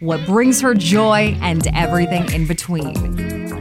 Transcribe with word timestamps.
what 0.00 0.24
brings 0.26 0.60
her 0.60 0.74
joy, 0.74 1.36
and 1.40 1.66
everything 1.68 2.32
in 2.32 2.46
between. 2.46 3.60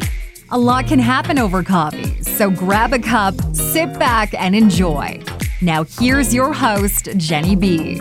A 0.51 0.57
lot 0.57 0.87
can 0.87 0.99
happen 0.99 1.39
over 1.39 1.63
coffee, 1.63 2.21
so 2.21 2.49
grab 2.49 2.93
a 2.93 2.99
cup, 2.99 3.33
sit 3.53 3.97
back, 3.97 4.33
and 4.33 4.55
enjoy. 4.55 5.21
Now, 5.61 5.83
here's 5.83 6.33
your 6.33 6.53
host, 6.53 7.05
Genny 7.05 7.59
B. 7.59 7.99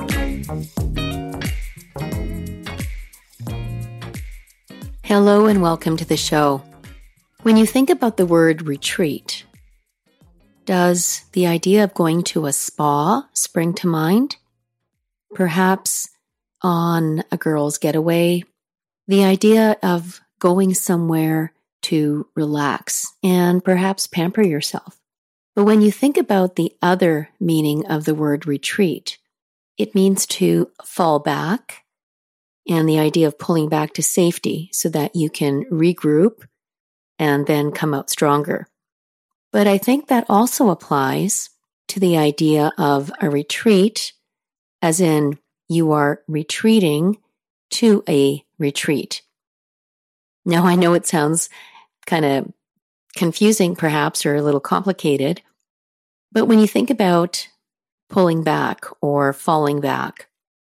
Hello, 5.02 5.46
and 5.46 5.62
welcome 5.62 5.96
to 5.96 6.04
the 6.04 6.16
show. 6.16 6.62
When 7.42 7.56
you 7.56 7.66
think 7.66 7.90
about 7.90 8.16
the 8.16 8.26
word 8.26 8.66
retreat, 8.66 9.44
does 10.64 11.24
the 11.32 11.46
idea 11.46 11.84
of 11.84 11.92
going 11.92 12.22
to 12.24 12.46
a 12.46 12.52
spa 12.52 13.28
spring 13.32 13.74
to 13.74 13.86
mind? 13.86 14.36
Perhaps 15.34 16.08
on 16.62 17.24
a 17.30 17.36
girl's 17.36 17.78
getaway, 17.78 18.44
the 19.08 19.24
idea 19.24 19.76
of 19.82 20.20
going 20.38 20.74
somewhere 20.74 21.52
to 21.82 22.26
relax 22.34 23.14
and 23.22 23.64
perhaps 23.64 24.06
pamper 24.06 24.42
yourself. 24.42 24.98
But 25.54 25.64
when 25.64 25.82
you 25.82 25.90
think 25.90 26.16
about 26.16 26.56
the 26.56 26.72
other 26.80 27.28
meaning 27.38 27.86
of 27.86 28.04
the 28.04 28.14
word 28.14 28.46
retreat, 28.46 29.18
it 29.76 29.94
means 29.94 30.26
to 30.26 30.70
fall 30.84 31.18
back 31.18 31.84
and 32.68 32.88
the 32.88 32.98
idea 32.98 33.26
of 33.26 33.38
pulling 33.38 33.68
back 33.68 33.92
to 33.94 34.02
safety 34.02 34.70
so 34.72 34.88
that 34.90 35.16
you 35.16 35.28
can 35.28 35.64
regroup 35.64 36.46
and 37.18 37.46
then 37.46 37.72
come 37.72 37.92
out 37.92 38.08
stronger. 38.08 38.68
But 39.52 39.66
I 39.66 39.78
think 39.78 40.08
that 40.08 40.26
also 40.28 40.70
applies 40.70 41.50
to 41.88 42.00
the 42.00 42.16
idea 42.16 42.72
of 42.78 43.12
a 43.20 43.28
retreat, 43.28 44.12
as 44.80 45.00
in 45.00 45.38
you 45.72 45.92
are 45.92 46.22
retreating 46.28 47.18
to 47.70 48.04
a 48.08 48.44
retreat. 48.58 49.22
Now, 50.44 50.66
I 50.66 50.74
know 50.74 50.94
it 50.94 51.06
sounds 51.06 51.48
kind 52.06 52.24
of 52.24 52.52
confusing, 53.16 53.76
perhaps, 53.76 54.26
or 54.26 54.34
a 54.34 54.42
little 54.42 54.60
complicated, 54.60 55.42
but 56.32 56.46
when 56.46 56.58
you 56.58 56.66
think 56.66 56.90
about 56.90 57.48
pulling 58.08 58.42
back 58.42 58.84
or 59.00 59.32
falling 59.32 59.80
back, 59.80 60.28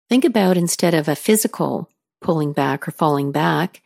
think 0.09 0.25
about 0.25 0.57
instead 0.57 0.93
of 0.93 1.07
a 1.07 1.15
physical 1.15 1.89
pulling 2.21 2.53
back 2.53 2.87
or 2.87 2.91
falling 2.91 3.31
back, 3.31 3.81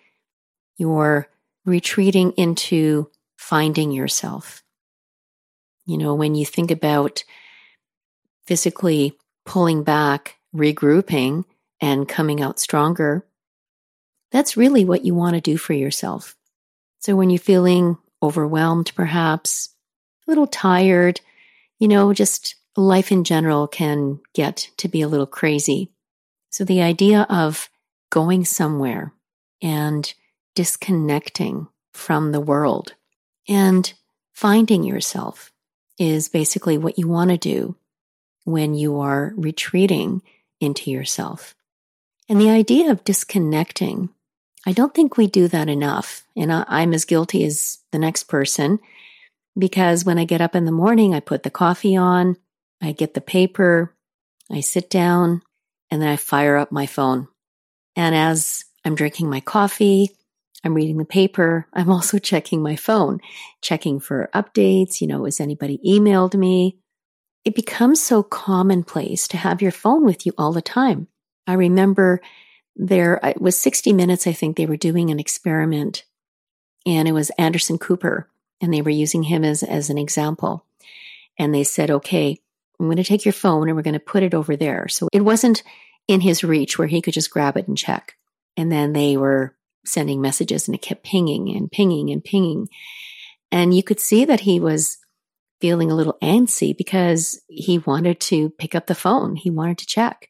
you're 0.78 1.28
retreating 1.66 2.32
into 2.32 3.10
finding 3.38 3.92
yourself. 3.92 4.64
You 5.86 5.98
know, 5.98 6.16
when 6.16 6.36
you 6.36 6.46
think 6.46 6.72
about 6.72 7.24
physically 8.46 9.18
pulling 9.46 9.84
back 9.84 10.39
regrouping 10.56 11.46
and 11.82 12.08
coming 12.08 12.42
out 12.42 12.60
stronger, 12.60 13.26
that's 14.32 14.58
really 14.58 14.86
what 14.86 15.06
you 15.06 15.16
want 15.16 15.36
to 15.36 15.42
do 15.42 15.58
for 15.58 15.74
yourself. 15.74 16.36
So 17.00 17.16
when 17.16 17.30
you're 17.30 17.40
feeling 17.40 17.98
overwhelmed, 18.22 18.92
perhaps 18.96 19.70
a 20.28 20.32
little 20.32 20.48
tired, 20.48 21.22
you 21.80 21.88
know, 21.88 22.14
just 22.14 22.56
life 22.76 23.12
in 23.12 23.24
general 23.24 23.68
can 23.68 24.20
get 24.34 24.70
to 24.78 24.88
be 24.88 25.02
a 25.02 25.08
little 25.08 25.26
crazy. 25.26 25.92
So 26.50 26.64
the 26.64 26.82
idea 26.82 27.26
of 27.30 27.70
going 28.10 28.46
somewhere 28.46 29.14
and 29.62 30.14
disconnecting 30.56 31.68
from 31.94 32.32
the 32.32 32.42
world 32.42 32.94
and 33.48 33.92
finding 34.34 34.84
yourself 34.84 35.52
is 35.98 36.30
basically 36.30 36.78
what 36.78 36.98
you 36.98 37.08
want 37.08 37.30
to 37.30 37.38
do 37.38 37.76
when 38.46 38.74
you 38.74 39.00
are 39.00 39.34
retreating 39.36 40.22
into 40.60 40.92
yourself. 40.92 41.56
And 42.28 42.40
the 42.40 42.50
idea 42.50 42.92
of 42.92 43.04
disconnecting, 43.04 44.10
I 44.66 44.72
don't 44.72 44.94
think 44.94 45.18
we 45.18 45.28
do 45.28 45.48
that 45.48 45.70
enough. 45.70 46.24
And 46.36 46.52
I'm 46.52 46.94
as 46.94 47.06
guilty 47.06 47.44
as 47.44 47.80
the 47.92 48.00
next 48.00 48.24
person 48.24 48.80
because 49.58 50.06
when 50.06 50.20
I 50.20 50.26
get 50.26 50.42
up 50.42 50.56
in 50.56 50.66
the 50.66 50.72
morning, 50.72 51.14
I 51.14 51.20
put 51.20 51.44
the 51.44 51.50
coffee 51.50 51.96
on, 51.96 52.38
I 52.82 52.92
get 52.92 53.14
the 53.14 53.22
paper, 53.22 53.96
I 54.52 54.62
sit 54.62 54.90
down, 54.90 55.42
and 55.92 56.02
then 56.02 56.10
I 56.10 56.16
fire 56.16 56.58
up 56.58 56.72
my 56.72 56.86
phone. 56.86 57.28
And 57.96 58.16
as 58.16 58.66
I'm 58.86 58.96
drinking 58.96 59.30
my 59.30 59.40
coffee, 59.40 60.12
I'm 60.64 60.74
reading 60.74 60.98
the 60.98 61.06
paper. 61.06 61.68
I'm 61.74 61.90
also 61.90 62.18
checking 62.20 62.62
my 62.62 62.76
phone, 62.76 63.20
checking 63.62 64.00
for 64.00 64.30
updates. 64.34 65.02
You 65.02 65.08
know, 65.08 65.26
has 65.26 65.40
anybody 65.40 65.80
emailed 65.86 66.36
me? 66.36 66.79
It 67.46 67.56
becomes 67.56 68.02
so 68.02 68.24
commonplace 68.24 69.28
to 69.30 69.38
have 69.38 69.62
your 69.62 69.72
phone 69.72 70.06
with 70.06 70.26
you 70.26 70.34
all 70.38 70.52
the 70.52 70.62
time. 70.62 71.08
I 71.48 71.54
remember 71.54 72.22
there 72.76 73.24
uh, 73.24 73.30
it 73.30 73.42
was 73.42 73.58
60 73.58 73.94
minutes 73.94 74.28
I 74.28 74.32
think 74.32 74.56
they 74.56 74.66
were 74.66 74.78
doing 74.78 75.10
an 75.10 75.20
experiment 75.20 76.06
and 76.86 77.08
it 77.08 77.12
was 77.12 77.32
Anderson 77.32 77.78
Cooper 77.78 78.30
and 78.62 78.74
they 78.74 78.82
were 78.82 78.90
using 78.90 79.24
him 79.24 79.44
as 79.44 79.64
as 79.64 79.90
an 79.90 79.98
example. 79.98 80.66
And 81.38 81.56
they 81.56 81.64
said, 81.64 81.90
"Okay, 81.90 82.38
I'm 82.80 82.88
going 82.88 82.98
to 82.98 83.04
take 83.04 83.26
your 83.26 83.34
phone 83.34 83.68
and 83.70 83.76
we're 83.76 83.84
going 83.84 83.94
to 83.94 84.00
put 84.00 84.24
it 84.24 84.34
over 84.34 84.56
there." 84.56 84.88
So 84.90 85.08
it 85.14 85.22
wasn't 85.22 85.64
in 86.08 86.22
his 86.22 86.44
reach 86.44 86.78
where 86.78 86.88
he 86.88 87.02
could 87.02 87.14
just 87.14 87.32
grab 87.32 87.56
it 87.56 87.68
and 87.68 87.78
check. 87.78 88.18
And 88.58 88.72
then 88.72 88.94
they 88.94 89.16
were 89.16 89.56
sending 89.86 90.22
messages 90.22 90.68
and 90.68 90.76
it 90.76 90.82
kept 90.82 91.04
pinging 91.04 91.56
and 91.56 91.72
pinging 91.72 92.10
and 92.10 92.24
pinging. 92.24 92.68
And 93.52 93.74
you 93.74 93.84
could 93.84 94.00
see 94.00 94.26
that 94.26 94.42
he 94.42 94.60
was 94.60 94.98
feeling 95.60 95.92
a 95.92 95.96
little 95.96 96.18
antsy 96.22 96.76
because 96.76 97.42
he 97.48 97.80
wanted 97.80 98.20
to 98.20 98.50
pick 98.52 98.76
up 98.76 98.88
the 98.88 98.96
phone. 98.96 99.36
He 99.36 99.50
wanted 99.50 99.78
to 99.80 99.86
check. 99.86 100.30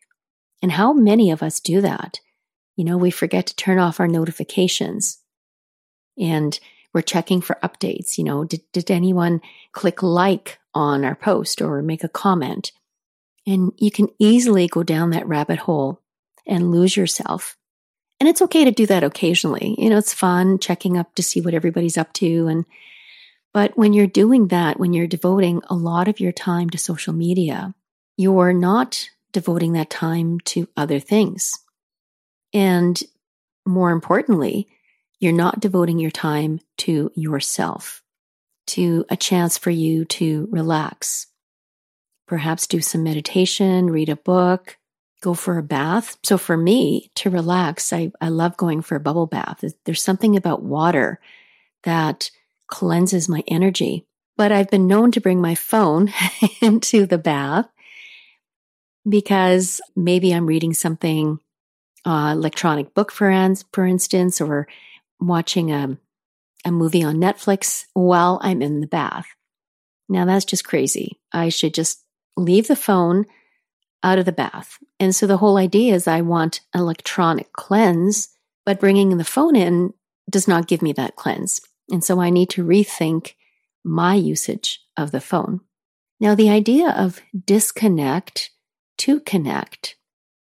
And 0.62 0.72
how 0.72 0.94
many 0.94 1.32
of 1.32 1.44
us 1.44 1.60
do 1.60 1.82
that? 1.82 2.20
You 2.76 2.84
know, 2.84 2.98
we 2.98 3.12
forget 3.12 3.48
to 3.48 3.56
turn 3.56 3.80
off 3.80 4.00
our 4.00 4.08
notifications 4.08 5.20
and 6.18 6.60
we're 6.94 7.02
checking 7.02 7.42
for 7.42 7.58
updates. 7.64 8.18
You 8.18 8.24
know, 8.24 8.44
did, 8.44 8.62
did 8.74 8.92
anyone 8.92 9.42
click 9.72 10.02
like 10.02 10.60
on 10.74 11.06
our 11.06 11.16
post 11.16 11.62
or 11.62 11.82
make 11.82 12.04
a 12.04 12.10
comment? 12.10 12.72
And 13.46 13.72
you 13.78 13.92
can 13.92 14.08
easily 14.20 14.68
go 14.68 14.84
down 14.84 15.12
that 15.12 15.28
rabbit 15.28 15.60
hole 15.60 16.02
and 16.46 16.72
lose 16.72 16.98
yourself. 16.98 17.56
And 18.20 18.28
it's 18.28 18.42
okay 18.42 18.66
to 18.66 18.72
do 18.72 18.86
that 18.88 19.04
occasionally. 19.04 19.76
You 19.78 19.90
know, 19.90 19.98
it's 19.98 20.14
fun 20.14 20.60
checking 20.60 20.98
up 20.98 21.16
to 21.16 21.24
see 21.24 21.42
what 21.42 21.54
everybody's 21.54 21.98
up 21.98 22.12
to 22.14 22.48
and 22.48 22.66
but 23.54 23.78
when 23.78 23.94
you're 23.94 24.08
doing 24.08 24.48
that, 24.50 24.80
when 24.80 24.94
you're 24.94 25.08
devoting 25.08 25.62
a 25.70 25.76
lot 25.76 26.08
of 26.08 26.20
your 26.20 26.32
time 26.32 26.70
to 26.70 26.78
social 26.78 27.14
media, 27.14 27.74
you're 28.18 28.54
not 28.54 29.10
devoting 29.32 29.74
that 29.74 29.90
time 29.90 30.40
to 30.42 30.68
other 30.76 31.00
things. 31.00 31.54
And 32.54 33.02
more 33.66 33.92
importantly, 33.92 34.68
you're 35.20 35.34
not 35.34 35.60
devoting 35.60 36.00
your 36.00 36.12
time 36.12 36.60
to 36.78 37.12
yourself, 37.16 38.04
to 38.68 39.06
a 39.10 39.18
chance 39.18 39.58
for 39.58 39.70
you 39.70 40.06
to 40.06 40.48
relax. 40.52 41.28
Perhaps 42.28 42.68
do 42.68 42.82
some 42.82 43.04
meditation, 43.04 43.90
read 43.90 44.10
a 44.10 44.16
book, 44.16 44.78
go 45.22 45.34
for 45.34 45.58
a 45.58 45.64
bath. 45.64 46.18
So 46.24 46.38
for 46.38 46.56
me 46.56 47.12
to 47.16 47.30
relax, 47.30 47.92
I, 47.92 48.12
I 48.22 48.30
love 48.30 48.56
going 48.58 48.82
for 48.82 48.96
a 48.96 49.00
bubble 49.00 49.28
bath. 49.28 49.64
There's 49.86 50.02
something 50.02 50.38
about 50.38 50.64
water 50.64 51.20
that 51.84 52.32
cleanses 52.70 53.30
my 53.30 53.44
energy. 53.48 54.06
But 54.38 54.52
I've 54.52 54.70
been 54.70 54.88
known 54.88 55.12
to 55.12 55.22
bring 55.22 55.42
my 55.42 55.56
phone 55.56 56.14
into 56.62 57.06
the 57.06 57.18
bath 57.18 57.68
because 59.08 59.82
maybe 59.96 60.34
I'm 60.34 60.46
reading 60.46 60.74
something, 60.74 61.40
uh, 62.06 62.34
electronic 62.34 62.94
book, 62.94 63.12
for, 63.12 63.32
for 63.74 63.86
instance, 63.86 64.40
or 64.40 64.68
watching 65.20 65.72
a, 65.72 65.98
a 66.66 66.72
movie 66.72 67.04
on 67.04 67.16
Netflix 67.16 67.86
while 67.94 68.40
I'm 68.42 68.62
in 68.62 68.82
the 68.82 68.88
bath. 68.88 69.28
Now 70.08 70.26
that's 70.26 70.46
just 70.46 70.66
crazy. 70.66 71.20
I 71.34 71.50
should 71.50 71.74
just 71.74 72.04
leave 72.36 72.68
the 72.68 72.76
phone 72.76 73.26
out 74.04 74.20
of 74.20 74.26
the 74.26 74.32
bath. 74.32 74.78
And 75.00 75.14
so 75.14 75.28
the 75.28 75.38
whole 75.38 75.58
idea 75.58 75.94
is 75.94 76.08
I 76.08 76.22
want 76.22 76.62
electronic 76.74 77.52
cleanse, 77.54 78.30
but 78.66 78.80
bringing 78.80 79.18
the 79.18 79.26
phone 79.26 79.56
in 79.56 79.94
does 80.30 80.48
not 80.48 80.68
give 80.68 80.82
me 80.82 80.94
that 80.94 81.16
cleanse. 81.16 81.62
And 81.92 82.04
so 82.04 82.20
I 82.20 82.30
need 82.30 82.50
to 82.52 82.66
rethink 82.66 83.34
my 83.84 84.16
usage 84.16 84.82
of 84.98 85.12
the 85.12 85.22
phone. 85.22 85.62
Now, 86.20 86.36
the 86.36 86.50
idea 86.50 86.90
of 86.90 87.22
disconnect 87.46 88.52
to 89.00 89.22
connect 89.22 89.96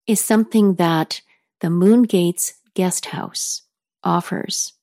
is 0.07 0.19
something 0.19 0.75
that 0.75 1.21
the 1.61 1.69
Moon 1.69 2.03
Gates 2.03 2.53
guest 2.73 3.07
house 3.07 3.63
offers. 4.03 4.73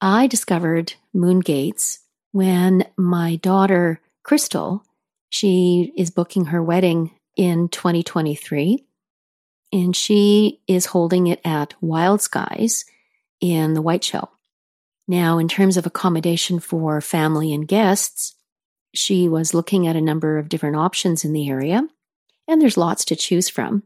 I 0.00 0.26
discovered 0.26 0.94
Moon 1.12 1.40
Gates 1.40 2.00
when 2.32 2.86
my 2.96 3.36
daughter, 3.36 4.00
Crystal, 4.22 4.84
she 5.28 5.92
is 5.96 6.10
booking 6.10 6.46
her 6.46 6.62
wedding 6.62 7.10
in 7.36 7.68
2023 7.68 8.84
and 9.72 9.94
she 9.94 10.60
is 10.66 10.86
holding 10.86 11.26
it 11.26 11.40
at 11.44 11.74
Wild 11.80 12.20
Skies 12.22 12.84
in 13.40 13.74
the 13.74 13.82
Whiteshell. 13.82 14.37
Now, 15.08 15.38
in 15.38 15.48
terms 15.48 15.78
of 15.78 15.86
accommodation 15.86 16.60
for 16.60 17.00
family 17.00 17.52
and 17.54 17.66
guests, 17.66 18.34
she 18.94 19.26
was 19.26 19.54
looking 19.54 19.86
at 19.86 19.96
a 19.96 20.02
number 20.02 20.36
of 20.36 20.50
different 20.50 20.76
options 20.76 21.24
in 21.24 21.32
the 21.32 21.48
area, 21.48 21.88
and 22.46 22.60
there's 22.60 22.76
lots 22.76 23.06
to 23.06 23.16
choose 23.16 23.48
from. 23.48 23.84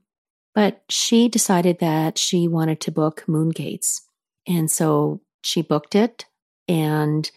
But 0.53 0.83
she 0.89 1.29
decided 1.29 1.79
that 1.79 2.19
she 2.19 2.49
wanted 2.49 2.81
to 2.81 2.91
book 2.91 3.25
Moongates. 3.27 4.03
And 4.47 4.71
so 4.71 5.21
she 5.43 5.63
booked 5.63 5.95
it 5.95 6.27
and 6.69 7.31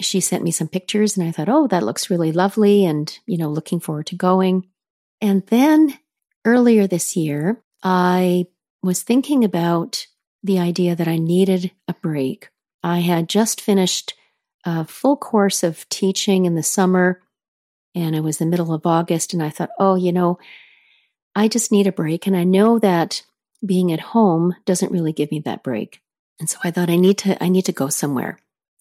she 0.00 0.20
sent 0.20 0.42
me 0.42 0.50
some 0.50 0.68
pictures 0.68 1.16
and 1.16 1.28
I 1.28 1.32
thought, 1.32 1.48
"Oh, 1.48 1.66
that 1.66 1.82
looks 1.82 2.08
really 2.08 2.32
lovely 2.32 2.86
and, 2.86 3.16
you 3.26 3.36
know, 3.36 3.50
looking 3.50 3.80
forward 3.80 4.06
to 4.06 4.16
going." 4.16 4.66
And 5.20 5.44
then 5.48 5.98
earlier 6.44 6.86
this 6.86 7.16
year, 7.16 7.62
I 7.82 8.46
was 8.82 9.02
thinking 9.02 9.44
about 9.44 10.06
the 10.42 10.58
idea 10.58 10.96
that 10.96 11.08
I 11.08 11.18
needed 11.18 11.72
a 11.86 11.94
break 11.94 12.48
I 12.82 13.00
had 13.00 13.28
just 13.28 13.60
finished 13.60 14.14
a 14.64 14.84
full 14.84 15.16
course 15.16 15.62
of 15.62 15.88
teaching 15.88 16.44
in 16.44 16.54
the 16.54 16.62
summer, 16.62 17.20
and 17.94 18.14
it 18.14 18.20
was 18.20 18.38
the 18.38 18.46
middle 18.46 18.72
of 18.72 18.86
August. 18.86 19.32
And 19.32 19.42
I 19.42 19.50
thought, 19.50 19.70
oh, 19.78 19.94
you 19.94 20.12
know, 20.12 20.38
I 21.34 21.48
just 21.48 21.72
need 21.72 21.86
a 21.86 21.92
break. 21.92 22.26
And 22.26 22.36
I 22.36 22.44
know 22.44 22.78
that 22.78 23.22
being 23.64 23.92
at 23.92 24.00
home 24.00 24.54
doesn't 24.64 24.92
really 24.92 25.12
give 25.12 25.30
me 25.30 25.40
that 25.40 25.62
break. 25.62 26.00
And 26.40 26.48
so 26.48 26.58
I 26.64 26.70
thought 26.70 26.90
I 26.90 26.96
need 26.96 27.18
to 27.18 27.42
I 27.42 27.48
need 27.48 27.66
to 27.66 27.72
go 27.72 27.88
somewhere. 27.88 28.38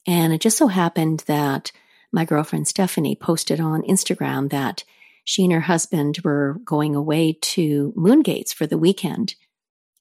And 0.07 0.33
it 0.33 0.41
just 0.41 0.57
so 0.57 0.67
happened 0.67 1.23
that 1.27 1.71
my 2.11 2.25
girlfriend 2.25 2.67
Stephanie 2.67 3.15
posted 3.15 3.59
on 3.59 3.83
Instagram 3.83 4.49
that 4.49 4.83
she 5.23 5.43
and 5.43 5.53
her 5.53 5.61
husband 5.61 6.19
were 6.23 6.59
going 6.65 6.95
away 6.95 7.37
to 7.41 7.93
Moongates 7.95 8.51
for 8.51 8.65
the 8.65 8.77
weekend. 8.77 9.35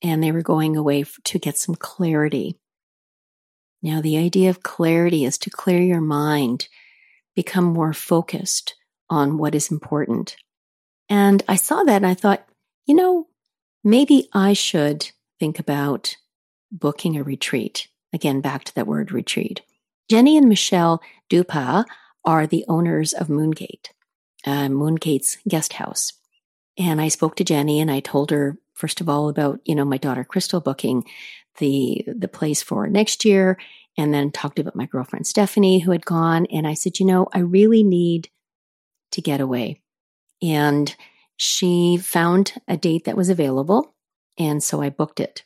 And 0.03 0.23
they 0.23 0.33
were 0.33 0.43
going 0.43 0.77
away 0.77 1.05
to 1.25 1.39
get 1.39 1.59
some 1.59 1.75
clarity 1.75 2.59
now, 3.83 4.01
the 4.01 4.19
idea 4.19 4.51
of 4.51 4.63
clarity 4.63 5.25
is 5.25 5.39
to 5.39 5.51
clear 5.51 5.81
your 5.81 6.03
mind, 6.03 6.69
become 7.35 7.65
more 7.65 7.93
focused 7.93 8.75
on 9.09 9.39
what 9.39 9.55
is 9.55 9.71
important. 9.71 10.37
And 11.09 11.43
I 11.49 11.57
saw 11.57 11.83
that 11.85 11.97
and 11.97 12.07
I 12.07 12.15
thought, 12.15 12.47
you 12.87 12.95
know, 12.95 13.29
maybe 13.83 14.29
I 14.35 14.53
should 14.53 15.11
think 15.39 15.59
about 15.59 16.17
booking 16.71 17.17
a 17.17 17.23
retreat. 17.23 17.89
Again, 18.13 18.41
back 18.41 18.65
to 18.65 18.75
that 18.75 18.87
word 18.87 19.13
retreat. 19.13 19.63
Jenny 20.11 20.37
and 20.37 20.49
Michelle 20.49 21.01
Dupa 21.31 21.85
are 22.25 22.47
the 22.47 22.65
owners 22.69 23.13
of 23.13 23.29
Moongate, 23.29 23.89
uh, 24.45 24.69
Moongate's 24.69 25.39
guest 25.49 25.75
house. 25.75 26.13
And 26.77 27.01
I 27.01 27.09
spoke 27.09 27.37
to 27.37 27.45
Jenny 27.45 27.81
and 27.81 27.91
I 27.91 28.01
told 28.01 28.31
her, 28.31 28.59
first 28.75 29.01
of 29.01 29.09
all, 29.09 29.29
about, 29.29 29.61
you 29.65 29.75
know, 29.75 29.85
my 29.85 29.97
daughter 29.97 30.25
Crystal 30.25 30.61
booking 30.61 31.05
the 31.59 32.05
the 32.07 32.29
place 32.29 32.63
for 32.63 32.87
next 32.87 33.25
year 33.25 33.59
and 33.99 34.15
then 34.15 34.31
talked 34.31 34.59
about 34.59 34.77
my 34.77 34.87
girlfriend 34.87 35.27
Stephanie 35.27 35.81
who 35.81 35.91
had 35.91 36.05
gone 36.05 36.47
and 36.47 36.67
I 36.67 36.75
said, 36.75 36.99
"You 36.99 37.07
know, 37.07 37.29
I 37.33 37.41
really 37.41 37.83
need 37.83 38.31
to 39.13 39.21
get 39.21 39.41
away." 39.41 39.83
And 40.43 40.95
she 41.37 41.97
found 41.97 42.55
a 42.69 42.77
date 42.77 43.05
that 43.05 43.17
was 43.17 43.29
available 43.29 43.95
and 44.39 44.63
so 44.63 44.81
I 44.81 44.91
booked 44.91 45.21
it. 45.21 45.45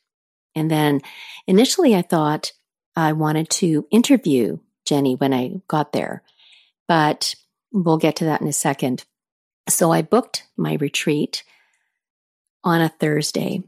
And 0.55 0.71
then 0.71 1.01
initially 1.47 1.95
I 1.95 2.03
thought 2.03 2.53
I 2.97 3.13
wanted 3.13 3.51
to 3.51 3.87
interview 3.91 4.59
Jenny 4.85 5.15
when 5.17 5.33
I 5.33 5.61
got 5.67 5.93
there, 5.93 6.23
but 6.87 7.35
we'll 7.73 7.99
get 7.99 8.17
to 8.17 8.27
that 8.27 8.41
in 8.41 8.47
a 8.47 8.53
second. 8.53 9.05
So 9.69 9.91
I 9.91 10.03
booked 10.03 10.47
my 10.57 10.75
retreat 10.75 11.43
on 12.63 12.81
a 12.81 12.89
Thursday 12.89 13.63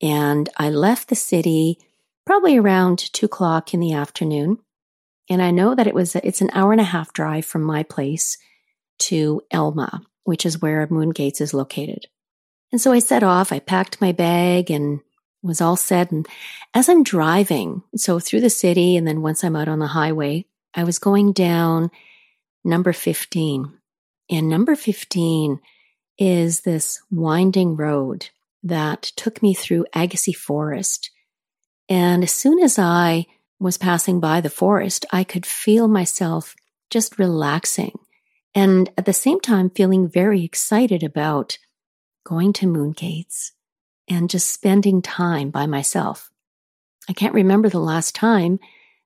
and 0.00 0.48
I 0.56 0.70
left 0.70 1.08
the 1.08 1.16
city 1.16 1.78
probably 2.24 2.56
around 2.56 2.98
two 3.12 3.26
o'clock 3.26 3.74
in 3.74 3.80
the 3.80 3.92
afternoon. 3.92 4.58
And 5.28 5.42
I 5.42 5.50
know 5.50 5.74
that 5.74 5.86
it 5.86 5.94
was, 5.94 6.16
it's 6.16 6.40
an 6.40 6.50
hour 6.52 6.72
and 6.72 6.80
a 6.80 6.84
half 6.84 7.12
drive 7.12 7.44
from 7.44 7.62
my 7.62 7.82
place 7.82 8.38
to 9.00 9.42
Elma, 9.50 10.02
which 10.24 10.44
is 10.44 10.60
where 10.60 10.86
Moongates 10.88 11.40
is 11.40 11.54
located. 11.54 12.06
And 12.72 12.80
so 12.80 12.92
I 12.92 12.98
set 13.00 13.22
off, 13.22 13.52
I 13.52 13.58
packed 13.58 14.00
my 14.00 14.12
bag 14.12 14.70
and 14.70 15.00
was 15.42 15.60
all 15.60 15.76
set. 15.76 16.10
And 16.10 16.26
as 16.74 16.88
I'm 16.88 17.02
driving, 17.02 17.82
so 17.96 18.18
through 18.18 18.40
the 18.40 18.50
city, 18.50 18.96
and 18.96 19.06
then 19.06 19.22
once 19.22 19.42
I'm 19.42 19.56
out 19.56 19.68
on 19.68 19.78
the 19.78 19.86
highway, 19.86 20.46
I 20.74 20.84
was 20.84 20.98
going 20.98 21.32
down 21.32 21.90
number 22.64 22.92
15. 22.92 23.72
And 24.30 24.48
number 24.48 24.76
15 24.76 25.60
is 26.18 26.60
this 26.60 27.02
winding 27.10 27.76
road 27.76 28.28
that 28.62 29.02
took 29.02 29.42
me 29.42 29.54
through 29.54 29.86
Agassiz 29.94 30.36
Forest. 30.36 31.10
And 31.88 32.22
as 32.22 32.32
soon 32.32 32.62
as 32.62 32.78
I 32.78 33.26
was 33.58 33.76
passing 33.76 34.20
by 34.20 34.40
the 34.40 34.50
forest, 34.50 35.06
I 35.12 35.24
could 35.24 35.44
feel 35.44 35.88
myself 35.88 36.54
just 36.90 37.18
relaxing 37.18 37.98
and 38.54 38.90
at 38.98 39.04
the 39.04 39.12
same 39.12 39.40
time 39.40 39.70
feeling 39.70 40.08
very 40.08 40.44
excited 40.44 41.02
about 41.02 41.58
going 42.24 42.52
to 42.54 42.66
Moongates 42.66 43.52
and 44.08 44.28
just 44.28 44.50
spending 44.50 45.02
time 45.02 45.50
by 45.50 45.66
myself. 45.66 46.30
I 47.08 47.12
can't 47.12 47.34
remember 47.34 47.68
the 47.68 47.78
last 47.78 48.14
time 48.14 48.58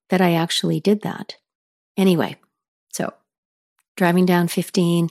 that 0.09 0.21
I 0.21 0.35
actually 0.35 0.81
did 0.81 1.03
that. 1.03 1.37
Anyway, 1.97 2.37
so 2.93 3.13
driving 3.97 4.27
down 4.27 4.49
15, 4.49 5.11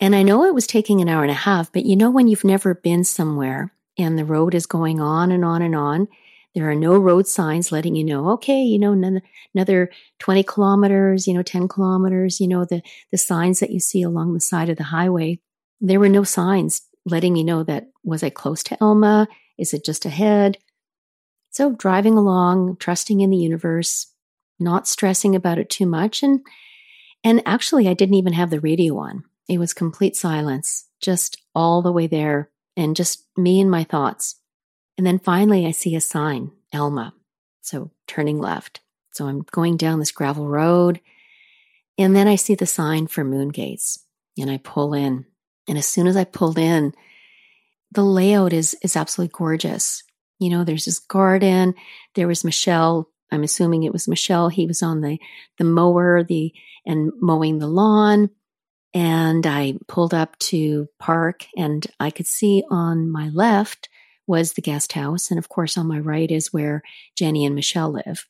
and 0.00 0.16
I 0.16 0.22
know 0.22 0.44
it 0.44 0.54
was 0.54 0.66
taking 0.66 1.00
an 1.00 1.08
hour 1.08 1.22
and 1.22 1.30
a 1.30 1.34
half, 1.34 1.72
but 1.72 1.84
you 1.84 1.94
know, 1.94 2.10
when 2.10 2.26
you've 2.26 2.44
never 2.44 2.74
been 2.74 3.04
somewhere 3.04 3.72
and 3.98 4.18
the 4.18 4.24
road 4.24 4.54
is 4.54 4.66
going 4.66 5.00
on 5.00 5.30
and 5.30 5.44
on 5.44 5.62
and 5.62 5.76
on, 5.76 6.08
there 6.54 6.68
are 6.68 6.74
no 6.74 6.96
road 6.96 7.28
signs 7.28 7.70
letting 7.70 7.94
you 7.94 8.02
know, 8.02 8.30
okay, 8.30 8.62
you 8.62 8.78
know, 8.78 9.20
another 9.54 9.90
20 10.18 10.42
kilometers, 10.42 11.28
you 11.28 11.34
know, 11.34 11.42
10 11.42 11.68
kilometers, 11.68 12.40
you 12.40 12.48
know, 12.48 12.64
the, 12.64 12.82
the 13.12 13.18
signs 13.18 13.60
that 13.60 13.70
you 13.70 13.78
see 13.78 14.02
along 14.02 14.32
the 14.32 14.40
side 14.40 14.68
of 14.68 14.76
the 14.76 14.84
highway. 14.84 15.38
There 15.80 16.00
were 16.00 16.08
no 16.08 16.24
signs 16.24 16.82
letting 17.04 17.34
me 17.34 17.44
know 17.44 17.62
that 17.64 17.88
was 18.02 18.22
I 18.22 18.30
close 18.30 18.62
to 18.64 18.78
Elma? 18.82 19.28
Is 19.58 19.74
it 19.74 19.84
just 19.84 20.04
ahead? 20.06 20.58
So 21.50 21.72
driving 21.72 22.16
along, 22.16 22.76
trusting 22.78 23.20
in 23.20 23.30
the 23.30 23.36
universe, 23.36 24.12
not 24.58 24.88
stressing 24.88 25.36
about 25.36 25.58
it 25.58 25.70
too 25.70 25.86
much. 25.86 26.22
And, 26.22 26.40
and 27.22 27.42
actually, 27.46 27.88
I 27.88 27.94
didn't 27.94 28.14
even 28.14 28.32
have 28.32 28.50
the 28.50 28.60
radio 28.60 28.98
on. 28.98 29.24
It 29.50 29.58
was 29.58 29.74
complete 29.74 30.14
silence, 30.14 30.86
just 31.00 31.36
all 31.56 31.82
the 31.82 31.90
way 31.90 32.06
there, 32.06 32.50
and 32.76 32.94
just 32.94 33.26
me 33.36 33.60
and 33.60 33.68
my 33.68 33.82
thoughts. 33.82 34.36
And 34.96 35.04
then 35.04 35.18
finally, 35.18 35.66
I 35.66 35.72
see 35.72 35.96
a 35.96 36.00
sign, 36.00 36.52
Elma. 36.72 37.14
So 37.60 37.90
turning 38.06 38.38
left. 38.38 38.78
So 39.12 39.26
I'm 39.26 39.44
going 39.50 39.76
down 39.76 39.98
this 39.98 40.12
gravel 40.12 40.46
road. 40.46 41.00
And 41.98 42.14
then 42.14 42.28
I 42.28 42.36
see 42.36 42.54
the 42.54 42.64
sign 42.64 43.08
for 43.08 43.24
Moongates 43.24 43.98
and 44.38 44.48
I 44.48 44.58
pull 44.58 44.94
in. 44.94 45.26
And 45.66 45.76
as 45.76 45.86
soon 45.86 46.06
as 46.06 46.16
I 46.16 46.22
pulled 46.22 46.56
in, 46.56 46.94
the 47.90 48.04
layout 48.04 48.52
is, 48.52 48.76
is 48.84 48.94
absolutely 48.94 49.34
gorgeous. 49.36 50.04
You 50.38 50.50
know, 50.50 50.62
there's 50.62 50.84
this 50.84 51.00
garden. 51.00 51.74
There 52.14 52.28
was 52.28 52.44
Michelle. 52.44 53.10
I'm 53.32 53.42
assuming 53.42 53.82
it 53.82 53.92
was 53.92 54.06
Michelle. 54.06 54.48
He 54.48 54.68
was 54.68 54.80
on 54.80 55.00
the, 55.00 55.18
the 55.58 55.64
mower, 55.64 56.22
the, 56.22 56.54
and 56.86 57.10
mowing 57.20 57.58
the 57.58 57.66
lawn. 57.66 58.30
And 58.92 59.46
I 59.46 59.74
pulled 59.86 60.14
up 60.14 60.38
to 60.38 60.88
park 60.98 61.46
and 61.56 61.86
I 62.00 62.10
could 62.10 62.26
see 62.26 62.64
on 62.70 63.10
my 63.10 63.28
left 63.28 63.88
was 64.26 64.52
the 64.52 64.62
guest 64.62 64.92
house. 64.92 65.30
And 65.30 65.38
of 65.38 65.48
course, 65.48 65.76
on 65.76 65.86
my 65.86 65.98
right 65.98 66.30
is 66.30 66.52
where 66.52 66.82
Jenny 67.16 67.44
and 67.44 67.54
Michelle 67.54 67.92
live. 67.92 68.26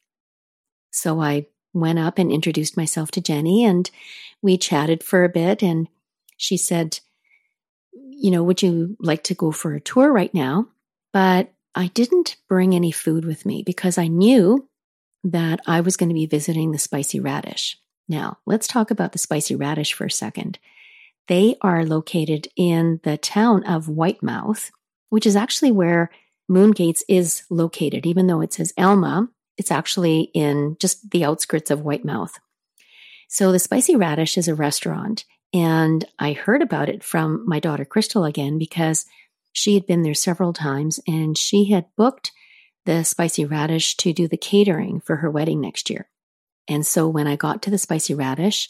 So 0.91 1.21
I 1.21 1.47
went 1.73 1.99
up 1.99 2.19
and 2.19 2.33
introduced 2.33 2.77
myself 2.77 3.11
to 3.13 3.21
Jenny 3.21 3.65
and 3.65 3.91
we 4.43 4.59
chatted 4.59 5.03
for 5.03 5.25
a 5.25 5.29
bit. 5.29 5.63
And 5.63 5.89
she 6.37 6.57
said, 6.57 7.01
You 7.93 8.31
know, 8.31 8.43
would 8.43 8.63
you 8.63 8.97
like 8.99 9.25
to 9.25 9.35
go 9.35 9.53
for 9.53 9.75
a 9.75 9.81
tour 9.81 10.13
right 10.13 10.33
now? 10.35 10.69
But 11.13 11.53
I 11.75 11.89
didn't 11.89 12.37
bring 12.49 12.75
any 12.75 12.91
food 12.93 13.25
with 13.25 13.47
me 13.47 13.63
because 13.63 13.99
I 13.99 14.09
knew 14.09 14.69
that 15.25 15.61
I 15.67 15.81
was 15.81 15.97
going 15.97 16.09
to 16.09 16.15
be 16.15 16.27
visiting 16.27 16.73
the 16.73 16.79
spicy 16.79 17.21
radish. 17.21 17.79
Now, 18.11 18.39
let's 18.45 18.67
talk 18.67 18.91
about 18.91 19.13
the 19.13 19.19
spicy 19.19 19.55
radish 19.55 19.93
for 19.93 20.05
a 20.05 20.11
second. 20.11 20.59
They 21.29 21.55
are 21.63 21.85
located 21.85 22.49
in 22.57 22.99
the 23.05 23.17
town 23.17 23.63
of 23.63 23.87
Whitemouth, 23.87 24.73
which 25.11 25.27
is 25.27 25.37
actually 25.37 25.71
where 25.71 26.11
Moongates 26.49 27.05
is 27.09 27.45
located. 27.51 28.07
Even 28.07 28.27
though 28.27 28.41
it 28.41 28.53
says 28.53 28.75
Alma, 28.77 29.29
it's 29.57 29.71
actually 29.71 30.23
in 30.35 30.77
just 30.81 31.09
the 31.13 31.25
outskirts 31.25 31.71
of 31.71 31.85
Whitemouth. 31.85 32.33
So 33.29 33.53
the 33.53 33.61
Spicy 33.61 33.95
Radish 33.95 34.37
is 34.37 34.49
a 34.49 34.57
restaurant, 34.57 35.25
and 35.55 36.05
I 36.19 36.33
heard 36.33 36.63
about 36.63 36.89
it 36.89 37.05
from 37.05 37.45
my 37.47 37.61
daughter 37.61 37.85
Crystal 37.85 38.25
again 38.25 38.59
because 38.59 39.07
she 39.53 39.75
had 39.75 39.87
been 39.87 40.03
there 40.03 40.15
several 40.15 40.53
times 40.53 40.99
and 41.07 41.39
she 41.39 41.71
had 41.71 41.87
booked 41.97 42.33
the 42.87 43.05
Spicy 43.05 43.45
Radish 43.45 43.97
to 43.99 44.13
do 44.13 44.27
the 44.27 44.37
catering 44.37 44.99
for 44.99 45.17
her 45.17 45.31
wedding 45.31 45.61
next 45.61 45.91
year. 45.91 46.09
And 46.69 46.87
so 46.87 47.09
when 47.09 47.27
I 47.27 47.37
got 47.37 47.63
to 47.63 47.71
the 47.71 47.79
Spicy 47.79 48.15
Radish, 48.15 48.69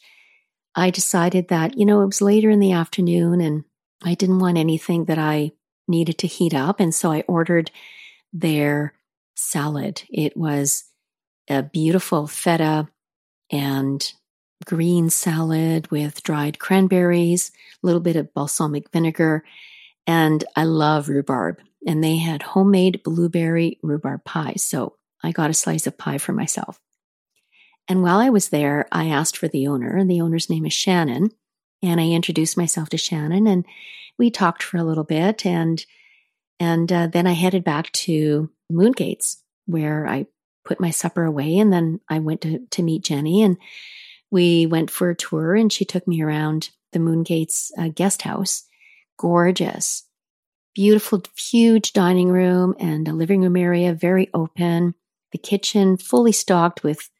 I 0.75 0.90
decided 0.90 1.49
that, 1.49 1.76
you 1.76 1.85
know, 1.85 2.02
it 2.02 2.06
was 2.06 2.23
later 2.23 2.50
in 2.50 2.61
the 2.61 2.73
afternoon 2.73 3.40
and 3.40 3.64
I 4.02 4.14
didn't 4.14 4.38
want 4.38 4.59
anything 4.59 5.06
that 5.06 5.18
I 5.18 5.52
needed 5.88 6.18
to 6.18 6.26
heat 6.26 6.54
up. 6.54 6.80
And 6.80 6.94
so 6.94 7.11
I 7.11 7.23
ordered 7.23 7.70
their 8.32 8.94
salad. 9.35 10.02
It 10.09 10.37
was 10.37 10.85
a 11.49 11.62
beautiful 11.62 12.26
feta 12.26 12.88
and 13.50 14.12
green 14.64 15.11
salad 15.11 15.90
with 15.90 16.23
dried 16.23 16.59
cranberries, 16.59 17.50
a 17.82 17.87
little 17.87 18.00
bit 18.00 18.16
of 18.16 18.32
balsamic 18.35 18.90
vinegar, 18.90 19.44
and 20.06 20.44
I 20.54 20.64
love 20.64 21.09
rhubarb. 21.09 21.59
And 21.87 22.04
they 22.04 22.18
had 22.18 22.42
homemade 22.42 23.02
blueberry 23.02 23.78
rhubarb 23.82 24.25
pie. 24.25 24.54
So 24.56 24.97
I 25.23 25.32
got 25.32 25.50
a 25.50 25.54
slice 25.54 25.87
of 25.87 25.97
pie 25.97 26.18
for 26.18 26.32
myself. 26.32 26.78
And 27.90 28.04
while 28.04 28.20
I 28.20 28.28
was 28.28 28.50
there, 28.50 28.87
I 28.92 29.09
asked 29.09 29.37
for 29.37 29.49
the 29.49 29.66
owner, 29.66 29.97
and 29.97 30.09
the 30.09 30.20
owner's 30.20 30.49
name 30.49 30.64
is 30.64 30.73
Shannon. 30.73 31.32
And 31.82 32.00
I 32.00 32.11
introduced 32.11 32.56
myself 32.56 32.88
to 32.90 32.97
Shannon, 32.97 33.49
and 33.49 33.66
we 34.16 34.30
talked 34.30 34.62
for 34.62 34.76
a 34.76 34.85
little 34.85 35.02
bit. 35.02 35.44
And 35.44 35.85
and 36.61 36.92
uh, 36.92 37.09
then 37.09 37.26
I 37.26 37.32
headed 37.32 37.64
back 37.64 37.90
to 37.92 38.49
Moongates, 38.70 39.42
where 39.66 40.06
I 40.06 40.26
put 40.64 40.78
my 40.78 40.90
supper 40.90 41.25
away, 41.25 41.59
and 41.59 41.73
then 41.73 41.99
I 42.09 42.20
went 42.20 42.42
to 42.42 42.61
to 42.61 42.82
meet 42.85 43.02
Jenny, 43.02 43.42
and 43.42 43.56
we 44.30 44.66
went 44.66 44.92
for 44.92 45.11
a 45.11 45.16
tour, 45.16 45.56
and 45.56 45.73
she 45.73 45.85
took 45.85 46.06
me 46.06 46.23
around 46.23 46.70
the 46.92 47.00
Moongates 47.00 47.73
uh, 47.76 47.88
guest 47.88 48.23
house. 48.23 48.66
Gorgeous, 49.18 50.04
beautiful, 50.76 51.25
huge 51.37 51.92
dining 51.92 52.28
room 52.28 52.76
and 52.78 53.09
a 53.09 53.12
living 53.12 53.42
room 53.42 53.56
area, 53.56 53.92
very 53.94 54.30
open. 54.32 54.94
The 55.32 55.38
kitchen 55.38 55.97
fully 55.97 56.32
stocked 56.32 56.85
with 56.85 57.11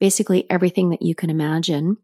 basically 0.00 0.50
everything 0.50 0.90
that 0.90 1.02
you 1.02 1.14
can 1.14 1.30
imagine. 1.30 1.98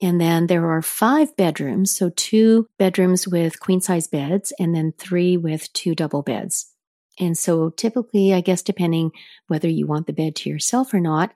And 0.00 0.20
then 0.20 0.48
there 0.48 0.68
are 0.72 0.82
five 0.82 1.36
bedrooms, 1.36 1.92
so 1.92 2.10
two 2.16 2.66
bedrooms 2.78 3.28
with 3.28 3.60
queen 3.60 3.80
size 3.80 4.08
beds, 4.08 4.52
and 4.58 4.74
then 4.74 4.92
three 4.98 5.36
with 5.36 5.72
two 5.72 5.94
double 5.94 6.22
beds. 6.22 6.72
And 7.20 7.38
so 7.38 7.70
typically, 7.70 8.34
I 8.34 8.40
guess, 8.40 8.62
depending 8.62 9.12
whether 9.46 9.68
you 9.68 9.86
want 9.86 10.06
the 10.06 10.12
bed 10.12 10.34
to 10.36 10.50
yourself 10.50 10.92
or 10.92 10.98
not, 10.98 11.32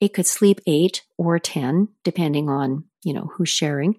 it 0.00 0.12
could 0.12 0.26
sleep 0.26 0.60
eight 0.66 1.02
or 1.16 1.38
10, 1.38 1.88
depending 2.04 2.48
on, 2.48 2.84
you 3.02 3.14
know, 3.14 3.30
who's 3.34 3.48
sharing. 3.48 3.96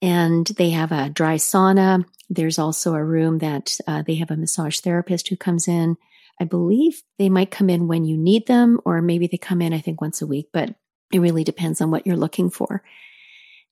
And 0.00 0.46
they 0.46 0.70
have 0.70 0.92
a 0.92 1.08
dry 1.08 1.36
sauna. 1.36 2.04
There's 2.28 2.58
also 2.58 2.94
a 2.94 3.04
room 3.04 3.38
that 3.38 3.78
uh, 3.86 4.02
they 4.02 4.16
have 4.16 4.30
a 4.30 4.36
massage 4.36 4.80
therapist 4.80 5.28
who 5.28 5.36
comes 5.36 5.66
in 5.66 5.96
I 6.40 6.44
believe 6.44 7.02
they 7.18 7.28
might 7.28 7.50
come 7.50 7.70
in 7.70 7.88
when 7.88 8.04
you 8.04 8.16
need 8.16 8.46
them, 8.46 8.80
or 8.84 9.00
maybe 9.00 9.26
they 9.26 9.38
come 9.38 9.62
in, 9.62 9.72
I 9.72 9.80
think, 9.80 10.00
once 10.00 10.22
a 10.22 10.26
week, 10.26 10.48
but 10.52 10.74
it 11.12 11.20
really 11.20 11.44
depends 11.44 11.80
on 11.80 11.90
what 11.90 12.06
you're 12.06 12.16
looking 12.16 12.50
for. 12.50 12.82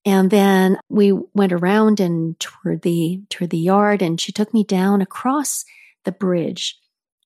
And 0.05 0.31
then 0.31 0.79
we 0.89 1.13
went 1.35 1.53
around 1.53 2.01
and 2.01 2.39
toured 2.41 2.83
the 2.83 3.23
toured 3.29 3.51
the 3.51 3.59
yard, 3.59 4.03
and 4.03 4.21
she 4.21 4.33
took 4.33 4.55
me 4.55 4.65
down 4.65 5.03
across 5.03 5.65
the 6.05 6.13
bridge. 6.13 6.77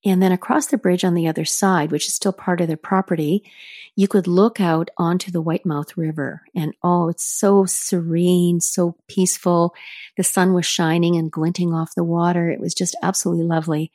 And 0.07 0.23
then 0.23 0.33
across 0.33 0.67
the 0.67 0.77
bridge 0.77 1.03
on 1.03 1.15
the 1.15 1.29
other 1.29 1.47
side, 1.47 1.91
which 1.91 2.07
is 2.07 2.15
still 2.15 2.33
part 2.33 2.61
of 2.61 2.67
their 2.67 2.77
property, 2.77 3.51
you 3.97 4.07
could 4.07 4.27
look 4.27 4.61
out 4.61 4.91
onto 4.99 5.31
the 5.31 5.43
Whitemouth 5.43 5.97
River. 5.97 6.43
And 6.55 6.75
oh, 6.83 7.09
it's 7.09 7.25
so 7.25 7.65
serene, 7.65 8.61
so 8.61 8.97
peaceful. 9.09 9.75
The 10.19 10.25
sun 10.25 10.53
was 10.53 10.67
shining 10.67 11.17
and 11.17 11.33
glinting 11.33 11.73
off 11.73 11.95
the 11.95 12.05
water. 12.05 12.51
It 12.51 12.61
was 12.61 12.75
just 12.75 12.97
absolutely 13.03 13.47
lovely. 13.47 13.93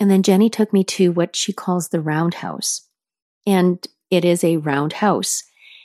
And 0.00 0.10
then 0.10 0.22
Jenny 0.22 0.50
took 0.50 0.72
me 0.72 0.84
to 0.84 1.12
what 1.12 1.36
she 1.36 1.52
calls 1.52 1.88
the 1.88 2.00
roundhouse. 2.00 2.88
And 3.46 3.86
it 4.10 4.24
is 4.24 4.42
a 4.42 4.56
round 4.58 4.94
house. 4.94 5.42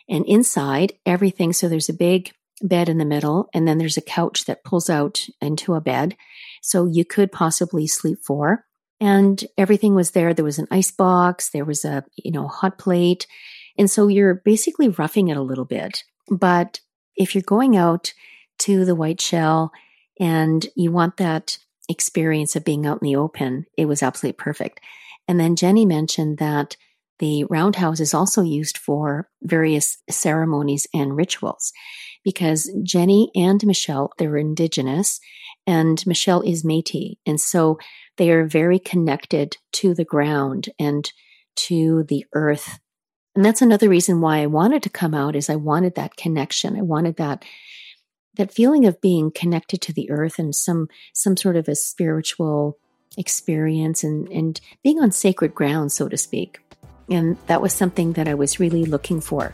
And 0.08 0.26
inside, 0.26 0.94
everything, 1.06 1.54
so 1.54 1.70
there's 1.70 1.90
a 1.90 1.94
big 1.94 2.32
bed 2.62 2.90
in 2.90 2.98
the 2.98 3.06
middle, 3.06 3.48
and 3.54 3.68
then 3.68 3.78
there's 3.78 3.98
a 3.98 4.02
couch 4.02 4.46
that 4.46 4.64
pulls 4.64 4.90
out 4.90 5.26
into 5.42 5.76
a 5.76 5.82
bed. 5.82 6.18
So 6.62 6.86
you 6.86 7.06
could 7.06 7.32
possibly 7.32 7.88
sleep 7.88 8.20
four. 8.26 8.66
And 9.00 9.42
everything 9.58 9.96
was 9.96 10.12
there. 10.12 10.34
There 10.34 10.44
was 10.44 10.60
an 10.60 10.68
ice 10.72 10.92
box, 10.92 11.50
there 11.50 11.64
was 11.64 11.86
a, 11.86 12.04
you 12.18 12.32
know, 12.32 12.48
hot 12.48 12.78
plate. 12.78 13.28
And 13.78 13.90
so 13.90 14.08
you're 14.08 14.42
basically 14.44 14.90
roughing 14.90 15.30
it 15.30 15.38
a 15.38 15.42
little 15.42 15.64
bit. 15.64 16.04
But 16.30 16.82
if 17.16 17.34
you're 17.34 17.42
going 17.42 17.78
out 17.78 18.14
to 18.60 18.84
the 18.84 18.96
Whiteshell 18.96 19.72
and 20.20 20.68
you 20.76 20.92
want 20.92 21.16
that 21.18 21.60
experience 21.90 22.56
of 22.56 22.64
being 22.64 22.86
out 22.86 23.02
in 23.02 23.06
the 23.06 23.16
open, 23.16 23.66
it 23.78 23.86
was 23.86 24.02
absolutely 24.04 24.38
perfect. 24.38 24.80
And 25.28 25.40
then 25.40 25.56
Jenny 25.56 25.86
mentioned 25.86 26.38
that 26.38 26.78
the 27.20 27.44
roundhouse 27.50 28.00
is 28.00 28.14
also 28.14 28.42
used 28.42 28.78
for 28.78 29.30
various 29.44 29.98
ceremonies 30.10 30.88
and 30.94 31.16
rituals 31.16 31.74
because 32.24 32.72
Jenny 32.84 33.30
and 33.36 33.64
Michelle, 33.66 34.12
they're 34.18 34.38
indigenous 34.38 35.20
and 35.68 36.06
Michelle 36.08 36.42
is 36.42 36.64
Metis. 36.64 37.16
And 37.26 37.40
so 37.40 37.78
they 38.18 38.32
are 38.32 38.46
very 38.46 38.80
connected 38.80 39.58
to 39.74 39.94
the 39.94 40.06
ground 40.06 40.70
and 40.80 41.12
to 41.56 42.04
the 42.04 42.26
earth. 42.34 42.80
And 43.36 43.46
that's 43.46 43.62
another 43.62 43.90
reason 43.90 44.22
why 44.22 44.40
I 44.40 44.48
wanted 44.48 44.84
to 44.84 44.90
come 44.90 45.14
out 45.14 45.36
is 45.36 45.50
I 45.50 45.56
wanted 45.56 45.96
that 45.96 46.18
connection. 46.18 46.78
I 46.78 46.82
wanted 46.82 47.18
that 47.18 47.44
that 48.40 48.54
feeling 48.54 48.86
of 48.86 49.02
being 49.02 49.30
connected 49.32 49.82
to 49.82 49.92
the 49.92 50.10
earth 50.10 50.40
and 50.40 50.56
some 50.56 50.88
some 51.14 51.36
sort 51.36 51.58
of 51.58 51.68
a 51.68 51.76
spiritual 51.76 52.78
experience 53.18 54.02
and 54.04 54.30
and 54.30 54.62
being 54.82 55.00
on 55.00 55.12
sacred 55.12 55.54
ground 55.54 55.92
so 55.92 56.08
to 56.08 56.18
speak 56.18 56.60
and 57.10 57.38
that 57.48 57.62
was 57.62 57.74
something 57.74 58.14
that 58.14 58.28
i 58.30 58.34
was 58.34 58.60
really 58.60 58.86
looking 58.86 59.22
for 59.22 59.54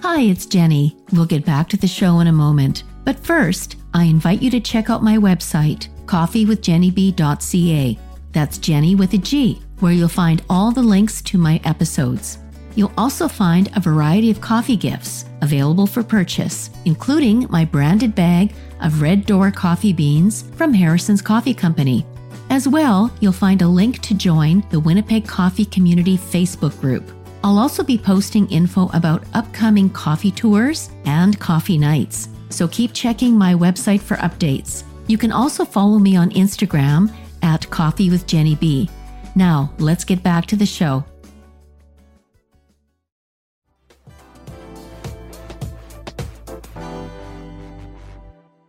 Hi, 0.00 0.20
it's 0.20 0.46
Genny. 0.46 0.94
We'll 1.12 1.26
get 1.26 1.44
back 1.44 1.68
to 1.70 1.76
the 1.76 1.88
show 1.88 2.20
in 2.20 2.28
a 2.28 2.32
moment. 2.32 2.84
But 3.04 3.18
first, 3.18 3.76
I 3.94 4.04
invite 4.04 4.42
you 4.42 4.50
to 4.50 4.60
check 4.60 4.88
out 4.88 5.02
my 5.02 5.16
website, 5.16 5.88
coffeewithgennyb.ca. 6.06 7.98
That's 8.34 8.58
Genny 8.58 8.98
with 8.98 9.14
a 9.14 9.18
G, 9.18 9.62
where 9.78 9.92
you'll 9.92 10.08
find 10.08 10.42
all 10.50 10.72
the 10.72 10.82
links 10.82 11.22
to 11.22 11.38
my 11.38 11.60
episodes. 11.64 12.38
You'll 12.74 12.92
also 12.98 13.28
find 13.28 13.70
a 13.76 13.80
variety 13.80 14.28
of 14.32 14.40
coffee 14.40 14.76
gifts 14.76 15.24
available 15.40 15.86
for 15.86 16.02
purchase, 16.02 16.70
including 16.84 17.46
my 17.48 17.64
branded 17.64 18.16
bag 18.16 18.52
of 18.80 19.00
Red 19.00 19.24
Door 19.24 19.52
coffee 19.52 19.92
beans 19.92 20.42
from 20.56 20.74
Harrison's 20.74 21.22
Coffee 21.22 21.54
Company. 21.54 22.04
As 22.50 22.66
well, 22.66 23.12
you'll 23.20 23.32
find 23.32 23.62
a 23.62 23.68
link 23.68 24.00
to 24.00 24.14
join 24.14 24.66
the 24.70 24.80
Winnipeg 24.80 25.28
Coffee 25.28 25.64
Community 25.64 26.18
Facebook 26.18 26.78
group. 26.80 27.08
I'll 27.44 27.58
also 27.58 27.84
be 27.84 27.96
posting 27.96 28.50
info 28.50 28.90
about 28.94 29.24
upcoming 29.34 29.88
coffee 29.90 30.32
tours 30.32 30.90
and 31.04 31.38
coffee 31.38 31.78
nights, 31.78 32.28
so 32.48 32.66
keep 32.66 32.92
checking 32.92 33.38
my 33.38 33.54
website 33.54 34.00
for 34.00 34.16
updates. 34.16 34.82
You 35.06 35.18
can 35.18 35.30
also 35.30 35.64
follow 35.64 35.98
me 36.00 36.16
on 36.16 36.30
Instagram 36.30 37.14
at 37.44 37.70
Coffee 37.70 38.10
with 38.10 38.26
Genny 38.26 38.58
B. 38.58 38.90
Now, 39.36 39.72
let's 39.78 40.04
get 40.04 40.22
back 40.22 40.46
to 40.46 40.56
the 40.56 40.66
show. 40.66 41.04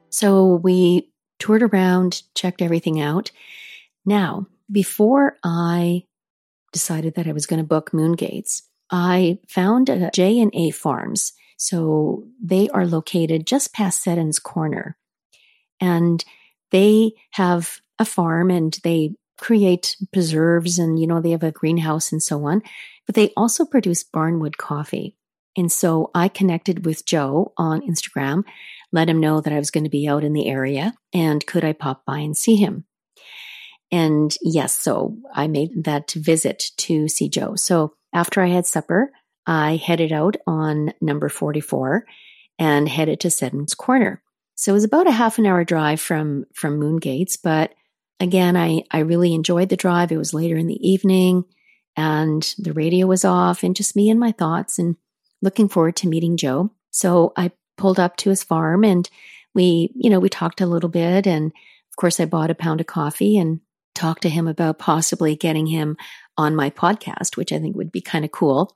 So 0.09 0.55
we 0.55 1.11
toured 1.39 1.63
around, 1.63 2.23
checked 2.35 2.61
everything 2.61 3.01
out. 3.01 3.31
Now, 4.05 4.47
before 4.71 5.37
I 5.43 6.03
decided 6.71 7.15
that 7.15 7.27
I 7.27 7.31
was 7.31 7.45
going 7.45 7.61
to 7.61 7.67
book 7.67 7.91
Moongates, 7.93 8.63
I 8.91 9.39
found 9.47 9.89
J 10.13 10.39
and 10.39 10.51
A 10.53 10.71
Farms. 10.71 11.33
So 11.57 12.23
they 12.43 12.69
are 12.69 12.85
located 12.85 13.47
just 13.47 13.73
past 13.73 14.03
Seddon's 14.03 14.39
Corner. 14.39 14.97
And 15.79 16.23
they 16.71 17.13
have 17.31 17.79
a 17.99 18.05
farm 18.05 18.49
and 18.49 18.77
they 18.83 19.15
create 19.37 19.95
preserves 20.13 20.79
and, 20.79 20.99
you 20.99 21.07
know, 21.07 21.21
they 21.21 21.31
have 21.31 21.43
a 21.43 21.51
greenhouse 21.51 22.11
and 22.11 22.21
so 22.23 22.45
on, 22.45 22.61
but 23.05 23.15
they 23.15 23.31
also 23.35 23.65
produce 23.65 24.03
barnwood 24.03 24.57
coffee. 24.57 25.15
And 25.57 25.71
so 25.71 26.11
I 26.13 26.27
connected 26.27 26.85
with 26.85 27.05
Joe 27.05 27.53
on 27.57 27.81
Instagram, 27.81 28.43
let 28.91 29.09
him 29.09 29.19
know 29.19 29.41
that 29.41 29.53
I 29.53 29.57
was 29.57 29.71
going 29.71 29.85
to 29.85 29.89
be 29.89 30.07
out 30.07 30.23
in 30.23 30.33
the 30.33 30.47
area 30.47 30.93
and 31.13 31.45
could 31.45 31.63
I 31.63 31.73
pop 31.73 32.05
by 32.05 32.19
and 32.19 32.35
see 32.35 32.55
him. 32.55 32.85
And 33.91 34.35
yes, 34.41 34.73
so 34.73 35.17
I 35.33 35.47
made 35.47 35.85
that 35.85 36.11
visit 36.11 36.71
to 36.77 37.07
see 37.07 37.29
Joe. 37.29 37.55
So 37.55 37.93
after 38.13 38.41
I 38.41 38.47
had 38.47 38.65
supper, 38.65 39.11
I 39.45 39.75
headed 39.75 40.11
out 40.11 40.37
on 40.47 40.93
number 41.01 41.29
44 41.29 42.05
and 42.57 42.89
headed 42.89 43.19
to 43.21 43.29
Seddon's 43.29 43.75
Corner. 43.75 44.21
So 44.55 44.71
it 44.71 44.73
was 44.73 44.83
about 44.83 45.07
a 45.07 45.11
half 45.11 45.37
an 45.37 45.45
hour 45.45 45.63
drive 45.63 45.99
from 45.99 46.45
from 46.53 46.79
Moongates, 46.79 47.37
but 47.37 47.73
again, 48.19 48.55
I 48.57 48.83
I 48.91 48.99
really 48.99 49.33
enjoyed 49.33 49.69
the 49.69 49.77
drive. 49.77 50.11
It 50.11 50.17
was 50.17 50.33
later 50.33 50.57
in 50.57 50.67
the 50.67 50.87
evening 50.87 51.45
and 51.97 52.53
the 52.57 52.73
radio 52.73 53.07
was 53.07 53.25
off 53.25 53.63
and 53.63 53.75
just 53.75 53.95
me 53.95 54.09
and 54.09 54.19
my 54.19 54.31
thoughts 54.31 54.79
and 54.79 54.95
looking 55.41 55.69
forward 55.69 55.95
to 55.97 56.07
meeting 56.07 56.37
Joe. 56.37 56.71
So 56.91 57.33
I 57.37 57.51
pulled 57.77 57.99
up 57.99 58.17
to 58.17 58.29
his 58.29 58.43
farm 58.43 58.83
and 58.83 59.09
we, 59.53 59.91
you 59.95 60.09
know, 60.09 60.19
we 60.19 60.29
talked 60.29 60.61
a 60.61 60.65
little 60.65 60.89
bit 60.89 61.27
and 61.27 61.47
of 61.47 61.95
course 61.97 62.19
I 62.19 62.25
bought 62.25 62.51
a 62.51 62.55
pound 62.55 62.81
of 62.81 62.87
coffee 62.87 63.37
and 63.37 63.61
talked 63.93 64.23
to 64.23 64.29
him 64.29 64.47
about 64.47 64.79
possibly 64.79 65.35
getting 65.35 65.67
him 65.67 65.97
on 66.37 66.55
my 66.55 66.69
podcast, 66.69 67.37
which 67.37 67.53
I 67.53 67.59
think 67.59 67.75
would 67.77 67.91
be 67.91 68.01
kind 68.01 68.25
of 68.25 68.31
cool. 68.31 68.75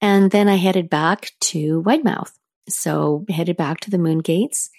And 0.00 0.30
then 0.30 0.48
I 0.48 0.56
headed 0.56 0.88
back 0.88 1.32
to 1.40 1.82
Whitemouth. 1.82 2.32
So 2.68 3.24
headed 3.28 3.56
back 3.56 3.80
to 3.80 3.90
the 3.90 3.98
Moon 3.98 4.18
Gates 4.18 4.70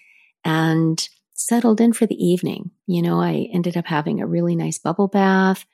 and 0.43 1.07
settled 1.37 1.79
in 1.79 1.93
for 1.93 2.05
the 2.05 2.21
evening. 2.21 2.71
You 2.87 3.01
know, 3.01 3.21
I 3.21 3.47
ended 3.53 3.77
up 3.77 3.85
having 3.85 4.19
a 4.19 4.27
really 4.27 4.55
nice 4.55 4.77
bubble 4.77 5.07
bath. 5.07 5.65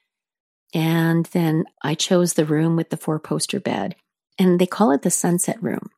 And 0.76 1.26
then 1.28 1.66
I 1.82 1.96
chose 1.96 2.34
the 2.34 2.46
room 2.46 2.76
with 2.76 2.90
the 2.90 2.98
four 2.98 3.20
poster 3.20 3.60
bed. 3.60 3.96
And 4.38 4.60
they 4.60 4.66
call 4.66 4.92
it 4.92 5.02
the 5.02 5.12
sunset 5.12 5.62
room. 5.62 5.90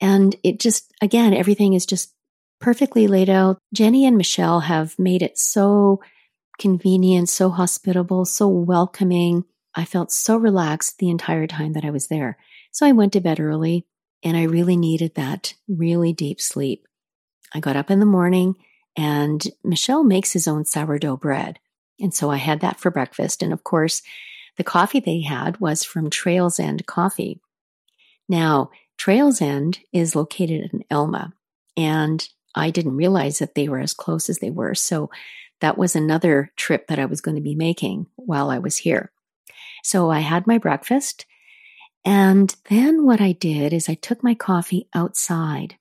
And 0.00 0.34
it 0.42 0.60
just, 0.60 0.92
again, 1.00 1.34
everything 1.34 1.74
is 1.74 1.86
just 1.86 2.12
perfectly 2.60 3.06
laid 3.06 3.28
out. 3.28 3.58
Jenny 3.72 4.06
and 4.06 4.16
Michelle 4.16 4.60
have 4.60 4.98
made 4.98 5.22
it 5.22 5.38
so 5.38 6.00
convenient, 6.58 7.28
so 7.28 7.50
hospitable, 7.50 8.24
so 8.24 8.48
welcoming. 8.48 9.44
I 9.74 9.84
felt 9.84 10.12
so 10.12 10.36
relaxed 10.36 10.98
the 10.98 11.10
entire 11.10 11.46
time 11.46 11.72
that 11.72 11.84
I 11.84 11.90
was 11.90 12.06
there. 12.06 12.38
So 12.70 12.86
I 12.86 12.92
went 12.92 13.12
to 13.14 13.20
bed 13.20 13.40
early 13.40 13.86
and 14.22 14.36
I 14.36 14.44
really 14.44 14.76
needed 14.76 15.16
that 15.16 15.54
really 15.68 16.12
deep 16.12 16.40
sleep. 16.40 16.86
I 17.54 17.60
got 17.60 17.76
up 17.76 17.90
in 17.90 18.00
the 18.00 18.06
morning 18.06 18.56
and 18.96 19.46
Michelle 19.62 20.04
makes 20.04 20.32
his 20.32 20.48
own 20.48 20.64
sourdough 20.64 21.16
bread. 21.16 21.58
And 22.00 22.12
so 22.12 22.30
I 22.30 22.36
had 22.36 22.60
that 22.60 22.80
for 22.80 22.90
breakfast. 22.90 23.42
And 23.42 23.52
of 23.52 23.64
course, 23.64 24.02
the 24.56 24.64
coffee 24.64 25.00
they 25.00 25.22
had 25.22 25.60
was 25.60 25.84
from 25.84 26.10
Trails 26.10 26.58
End 26.60 26.86
Coffee. 26.86 27.40
Now, 28.28 28.70
Trails 28.96 29.40
End 29.40 29.80
is 29.92 30.14
located 30.14 30.70
in 30.72 30.84
Elma, 30.90 31.32
and 31.76 32.26
I 32.54 32.70
didn't 32.70 32.96
realize 32.96 33.40
that 33.40 33.54
they 33.54 33.68
were 33.68 33.80
as 33.80 33.92
close 33.92 34.30
as 34.30 34.38
they 34.38 34.50
were. 34.50 34.74
So 34.74 35.10
that 35.60 35.76
was 35.76 35.96
another 35.96 36.52
trip 36.56 36.86
that 36.86 36.98
I 36.98 37.06
was 37.06 37.20
going 37.20 37.34
to 37.36 37.40
be 37.40 37.54
making 37.54 38.06
while 38.16 38.50
I 38.50 38.58
was 38.58 38.78
here. 38.78 39.10
So 39.82 40.10
I 40.10 40.20
had 40.20 40.46
my 40.46 40.58
breakfast. 40.58 41.26
And 42.04 42.54
then 42.70 43.04
what 43.04 43.20
I 43.20 43.32
did 43.32 43.72
is 43.72 43.88
I 43.88 43.94
took 43.94 44.22
my 44.22 44.34
coffee 44.34 44.88
outside. 44.94 45.76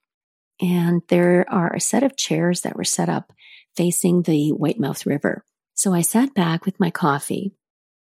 And 0.64 1.02
there 1.10 1.46
are 1.50 1.74
a 1.74 1.82
set 1.82 2.04
of 2.04 2.16
chairs 2.16 2.62
that 2.62 2.78
were 2.78 2.86
set 2.86 3.10
up 3.10 3.34
facing 3.76 4.22
the 4.22 4.54
Whitemouth 4.54 5.06
River. 5.06 5.44
So 5.74 5.94
I 5.94 6.00
sat 6.00 6.34
back 6.34 6.66
with 6.66 6.80
my 6.80 6.90
coffee 6.90 7.52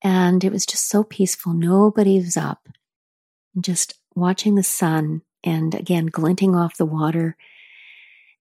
and 0.04 0.44
it 0.44 0.52
was 0.52 0.66
just 0.66 0.86
so 0.86 1.02
peaceful. 1.02 1.54
Nobody 1.54 2.18
was 2.18 2.36
up. 2.36 2.68
Just 3.58 3.94
watching 4.14 4.56
the 4.56 4.62
sun 4.62 5.22
and 5.42 5.74
again 5.74 6.06
glinting 6.06 6.54
off 6.54 6.76
the 6.76 6.84
water 6.84 7.34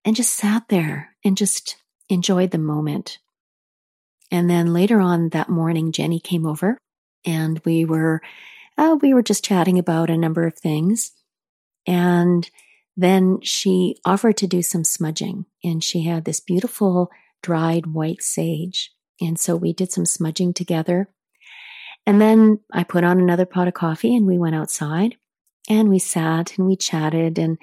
and 0.04 0.18
just 0.18 0.34
sat 0.34 0.68
there 0.68 1.16
and 1.24 1.38
just 1.38 1.78
enjoyed 2.10 2.52
the 2.52 2.58
moment. 2.58 3.20
And 4.32 4.50
then 4.50 4.74
later 4.74 5.00
on 5.00 5.30
that 5.30 5.48
morning, 5.48 5.93
Jenny 5.93 6.20
came 6.20 6.46
over 6.46 6.78
and 7.26 7.62
we 7.63 7.86
were, 7.86 8.22
uh, 8.78 8.98
we 9.02 9.13
were 9.13 9.24
just 9.24 9.46
chatting 9.46 9.80
about 9.80 10.10
a 10.10 10.17
number 10.17 10.46
of 10.46 10.56
things. 10.56 11.13
And 11.88 12.50
then 13.02 13.40
she 13.42 13.96
offered 14.04 14.36
to 14.38 14.48
do 14.48 14.62
some 14.62 14.84
smudging 14.84 15.46
and 15.64 15.82
she 15.82 16.04
had 16.04 16.26
this 16.26 16.42
beautiful 16.42 17.10
dried 17.42 17.88
white 17.88 18.22
sage. 18.22 18.92
And 19.22 19.40
so 19.40 19.56
we 19.56 19.72
did 19.72 19.92
some 19.92 20.06
smudging 20.06 20.54
together. 20.54 21.08
And 22.06 22.20
then 22.20 22.60
I 22.74 22.84
put 22.84 23.06
on 23.06 23.20
another 23.20 23.46
pot 23.46 23.70
of 23.70 23.74
coffee 23.74 24.16
and 24.16 24.26
we 24.26 24.38
went 24.38 24.56
outside 24.56 25.16
and 25.70 25.90
we 25.90 26.00
sat 26.00 26.58
and 26.58 26.68
we 26.68 26.76
chatted 26.76 27.40
and 27.40 27.58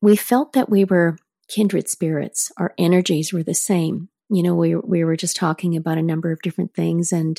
we 0.00 0.16
felt 0.16 0.54
that 0.54 0.70
we 0.70 0.84
were 0.84 1.18
kindred 1.48 1.88
spirits. 1.88 2.50
Our 2.56 2.72
energies 2.78 3.32
were 3.32 3.42
the 3.42 3.54
same. 3.54 4.08
You 4.30 4.42
know, 4.42 4.54
we, 4.54 4.76
we 4.76 5.04
were 5.04 5.16
just 5.16 5.36
talking 5.36 5.76
about 5.76 5.98
a 5.98 6.02
number 6.02 6.32
of 6.32 6.40
different 6.40 6.74
things 6.74 7.12
and 7.12 7.38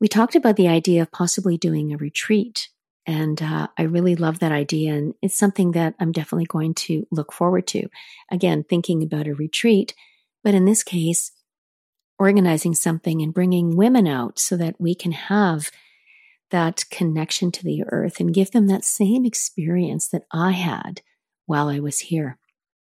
we 0.00 0.08
talked 0.08 0.34
about 0.34 0.56
the 0.56 0.68
idea 0.68 1.00
of 1.00 1.12
possibly 1.12 1.56
doing 1.56 1.94
a 1.94 1.96
retreat. 1.96 2.68
And 3.06 3.40
uh, 3.40 3.68
I 3.78 3.82
really 3.82 4.16
love 4.16 4.40
that 4.40 4.52
idea. 4.52 4.94
And 4.94 5.14
it's 5.22 5.38
something 5.38 5.72
that 5.72 5.94
I'm 6.00 6.12
definitely 6.12 6.46
going 6.46 6.74
to 6.74 7.06
look 7.10 7.32
forward 7.32 7.66
to. 7.68 7.88
Again, 8.30 8.64
thinking 8.64 9.02
about 9.02 9.28
a 9.28 9.34
retreat, 9.34 9.94
but 10.42 10.54
in 10.54 10.64
this 10.64 10.82
case, 10.82 11.30
organizing 12.18 12.74
something 12.74 13.22
and 13.22 13.34
bringing 13.34 13.76
women 13.76 14.06
out 14.06 14.38
so 14.38 14.56
that 14.56 14.80
we 14.80 14.94
can 14.94 15.12
have 15.12 15.70
that 16.50 16.84
connection 16.90 17.50
to 17.52 17.64
the 17.64 17.84
earth 17.88 18.20
and 18.20 18.34
give 18.34 18.50
them 18.52 18.66
that 18.68 18.84
same 18.84 19.24
experience 19.24 20.08
that 20.08 20.22
I 20.32 20.52
had 20.52 21.02
while 21.46 21.68
I 21.68 21.80
was 21.80 21.98
here. 22.00 22.38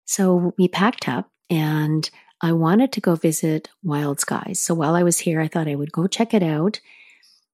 So 0.05 0.53
we 0.57 0.67
packed 0.67 1.07
up 1.09 1.29
and 1.49 2.09
I 2.41 2.53
wanted 2.53 2.91
to 2.93 3.01
go 3.01 3.15
visit 3.15 3.69
Wild 3.83 4.19
Skies. 4.19 4.59
So 4.59 4.73
while 4.73 4.95
I 4.95 5.03
was 5.03 5.19
here, 5.19 5.41
I 5.41 5.47
thought 5.47 5.67
I 5.67 5.75
would 5.75 5.91
go 5.91 6.07
check 6.07 6.33
it 6.33 6.43
out. 6.43 6.79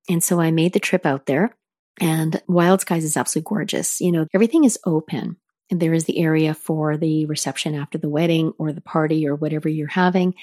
And 0.09 0.23
so 0.23 0.39
I 0.39 0.51
made 0.51 0.73
the 0.73 0.79
trip 0.79 1.05
out 1.05 1.25
there 1.25 1.55
and 1.99 2.41
Wild 2.47 2.81
Skies 2.81 3.03
is 3.03 3.17
absolutely 3.17 3.49
gorgeous. 3.49 4.01
You 4.01 4.11
know, 4.11 4.27
everything 4.33 4.63
is 4.63 4.79
open 4.85 5.37
and 5.69 5.79
there 5.79 5.93
is 5.93 6.05
the 6.05 6.19
area 6.19 6.53
for 6.53 6.97
the 6.97 7.25
reception 7.25 7.75
after 7.75 7.97
the 7.97 8.09
wedding 8.09 8.53
or 8.57 8.71
the 8.71 8.81
party 8.81 9.27
or 9.27 9.35
whatever 9.35 9.69
you're 9.69 9.87
having. 9.87 10.35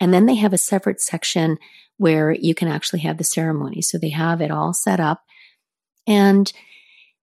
And 0.00 0.12
then 0.12 0.26
they 0.26 0.36
have 0.36 0.52
a 0.52 0.58
separate 0.58 1.00
section 1.00 1.58
where 1.96 2.32
you 2.32 2.54
can 2.54 2.68
actually 2.68 3.00
have 3.00 3.18
the 3.18 3.24
ceremony. 3.24 3.82
So 3.82 3.98
they 3.98 4.10
have 4.10 4.40
it 4.40 4.50
all 4.50 4.72
set 4.72 5.00
up. 5.00 5.24
And 6.06 6.52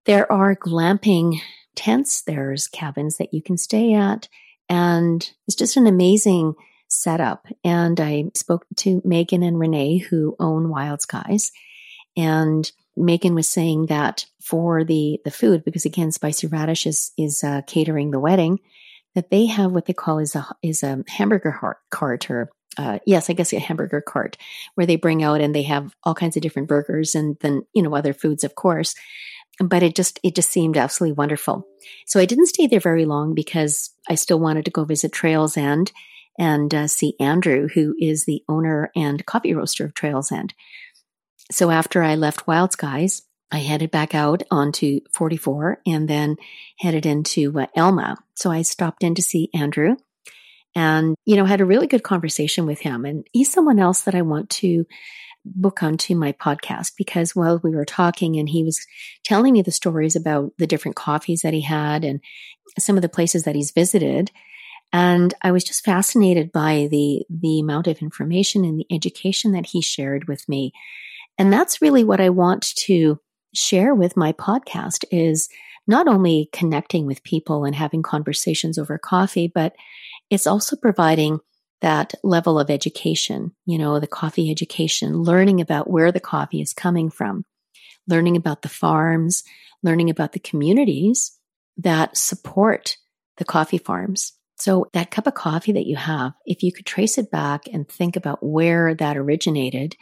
there 0.06 0.32
are 0.32 0.56
glamping 0.56 1.40
tents, 1.76 2.22
there's 2.22 2.68
cabins 2.68 3.18
that 3.18 3.34
you 3.34 3.42
can 3.42 3.58
stay 3.58 3.94
at. 3.94 4.28
And 4.70 5.30
it's 5.48 5.56
just 5.56 5.78
an 5.78 5.88
amazing 5.88 6.56
setup. 6.88 7.48
And 7.64 8.00
I 8.00 8.26
spoke 8.34 8.66
to 8.78 9.02
Megan 9.04 9.44
and 9.44 9.60
Renee, 9.60 9.98
who 9.98 10.36
own 10.40 10.70
Wild 10.70 11.02
Skies. 11.02 11.52
And 12.18 12.72
Megan 12.95 13.36
was 13.36 13.47
saying 13.47 13.88
that 13.88 14.25
for 14.41 14.84
the, 14.84 15.19
the 15.25 15.31
food, 15.31 15.63
because 15.63 15.86
again, 15.86 16.12
Spicy 16.12 16.47
Radish 16.47 16.86
is, 16.86 17.12
is 17.17 17.43
uh, 17.43 17.62
catering 17.67 18.12
the 18.12 18.19
wedding, 18.19 18.60
that 19.15 19.29
they 19.29 19.45
have 19.45 19.71
what 19.71 19.86
they 19.86 19.93
call 19.93 20.19
is 20.19 20.36
a, 20.36 20.45
is 20.62 20.84
a 20.84 21.03
hamburger 21.08 21.77
cart 21.89 22.29
or 22.29 22.49
uh, 22.77 22.99
yes, 23.05 23.29
I 23.29 23.34
guess 23.34 23.53
a 23.53 23.60
hamburger 23.60 24.01
cart 24.01 24.38
where 24.75 24.86
they 24.86 24.97
bring 24.97 25.23
out 25.23 25.39
and 25.39 25.55
they 25.55 25.63
have 25.63 25.95
all 26.03 26.13
kinds 26.13 26.36
of 26.36 26.41
different 26.41 26.67
burgers 26.67 27.15
and 27.15 27.38
then, 27.39 27.65
you 27.73 27.81
know, 27.81 27.95
other 27.95 28.13
foods, 28.13 28.43
of 28.43 28.55
course. 28.55 28.95
But 29.60 29.84
it 29.84 29.95
just, 29.95 30.19
it 30.23 30.36
just 30.36 30.51
seemed 30.51 30.75
absolutely 30.75 31.13
wonderful. 31.13 31.65
So 32.05 32.19
I 32.19 32.25
didn't 32.25 32.47
stay 32.47 32.67
there 32.67 32.81
very 32.81 33.05
long 33.05 33.34
because 33.34 33.91
I 34.10 34.15
still 34.15 34.39
wanted 34.39 34.65
to 34.65 34.71
go 34.71 34.84
visit 34.84 35.13
Trails 35.13 35.55
End 35.55 35.93
and 36.38 36.73
uh, 36.73 36.88
see 36.88 37.15
Andrew, 37.19 37.69
who 37.69 37.95
is 37.97 38.25
the 38.25 38.43
owner 38.49 38.91
and 38.95 39.25
coffee 39.25 39.53
roaster 39.53 39.86
of 39.86 39.93
Trails 39.93 40.31
End. 40.31 40.53
So 41.51 41.69
after 41.69 42.01
I 42.01 42.15
left 42.15 42.47
Wild 42.47 42.71
Skies, 42.71 43.23
I 43.51 43.60
headed 43.60 43.91
back 43.91 44.15
out 44.15 44.43
onto 44.49 45.01
44 45.13 45.81
and 45.86 46.08
then 46.08 46.38
headed 46.79 47.05
into 47.05 47.58
uh, 47.60 47.67
Elma. 47.75 48.17
So 48.34 48.51
I 48.51 48.63
stopped 48.63 49.03
in 49.03 49.15
to 49.15 49.21
see 49.21 49.49
Andrew 49.53 49.95
and, 50.75 51.15
you 51.25 51.36
know, 51.36 51.45
had 51.45 51.62
a 51.62 51.65
really 51.65 51.88
good 51.88 52.03
conversation 52.03 52.65
with 52.65 52.79
him. 52.79 53.05
And 53.05 53.25
he's 53.31 53.51
someone 53.51 53.79
else 53.79 54.01
that 54.01 54.15
I 54.15 54.23
want 54.23 54.49
to 54.51 54.86
book 55.45 55.84
onto 55.84 56.15
my 56.15 56.31
podcast 56.31 56.93
because 56.97 57.36
while 57.36 57.60
we 57.63 57.75
were 57.75 57.86
talking 57.86 58.38
and 58.38 58.49
he 58.49 58.63
was 58.63 58.84
telling 59.23 59.53
me 59.53 59.62
the 59.62 59.71
stories 59.71 60.15
about 60.15 60.51
the 60.58 60.67
different 60.67 60.95
coffees 60.97 61.41
that 61.41 61.53
he 61.53 61.62
had 61.62 62.03
and 62.03 62.19
some 62.79 62.95
of 62.95 63.03
the 63.03 63.10
places 63.10 63.43
that 63.43 63.55
he's 63.55 63.71
visited. 63.71 64.31
And 64.91 65.34
I 65.41 65.51
was 65.51 65.63
just 65.63 65.86
fascinated 65.86 66.51
by 66.51 66.88
the, 66.89 67.23
the 67.29 67.60
amount 67.60 67.88
of 67.88 68.01
information 68.01 68.65
and 68.65 68.79
the 68.79 68.88
education 68.93 69.51
that 69.51 69.67
he 69.67 69.81
shared 69.81 70.27
with 70.27 70.47
me. 70.49 70.73
And 71.38 71.52
that's 71.52 71.82
really 71.82 72.04
what 72.04 72.21
I 72.21 72.30
want 72.30 72.74
to 72.86 73.19
share 73.54 73.93
with 73.93 74.17
my 74.17 74.34
podcast 74.34 75.06
is 75.12 75.50
not 75.88 76.08
only 76.08 76.50
connecting 76.52 77.06
with 77.06 77.24
people 77.24 77.63
and 77.63 77.76
having 77.76 78.02
conversations 78.02 78.78
over 78.78 78.98
coffee, 78.98 79.52
but 79.54 79.76
it's 80.30 80.48
also 80.48 80.76
providing 80.76 81.39
that 81.82 82.15
level 82.24 82.60
of 82.60 82.69
education, 82.69 83.54
you 83.65 83.78
know, 83.78 84.00
the 84.00 84.08
coffee 84.08 84.50
education, 84.50 85.21
learning 85.21 85.62
about 85.62 85.89
where 85.89 86.12
the 86.12 86.19
coffee 86.19 86.62
is 86.62 86.74
coming 86.74 87.10
from, 87.10 87.45
learning 88.08 88.36
about 88.38 88.62
the 88.62 88.69
farms, 88.69 89.43
learning 89.84 90.10
about 90.10 90.32
the 90.32 90.39
communities 90.39 91.38
that 91.78 92.17
support 92.17 92.98
the 93.38 93.45
coffee 93.45 93.78
farms. 93.78 94.34
So 94.58 94.88
that 94.93 95.12
cup 95.12 95.28
of 95.28 95.34
coffee 95.34 95.74
that 95.74 95.86
you 95.86 95.98
have, 95.98 96.34
if 96.45 96.63
you 96.63 96.71
could 96.71 96.86
trace 96.86 97.17
it 97.17 97.30
back 97.30 97.67
and 97.71 97.88
think 97.88 98.15
about 98.15 98.41
where 98.41 98.95
that 98.95 99.17
originated, 99.17 99.95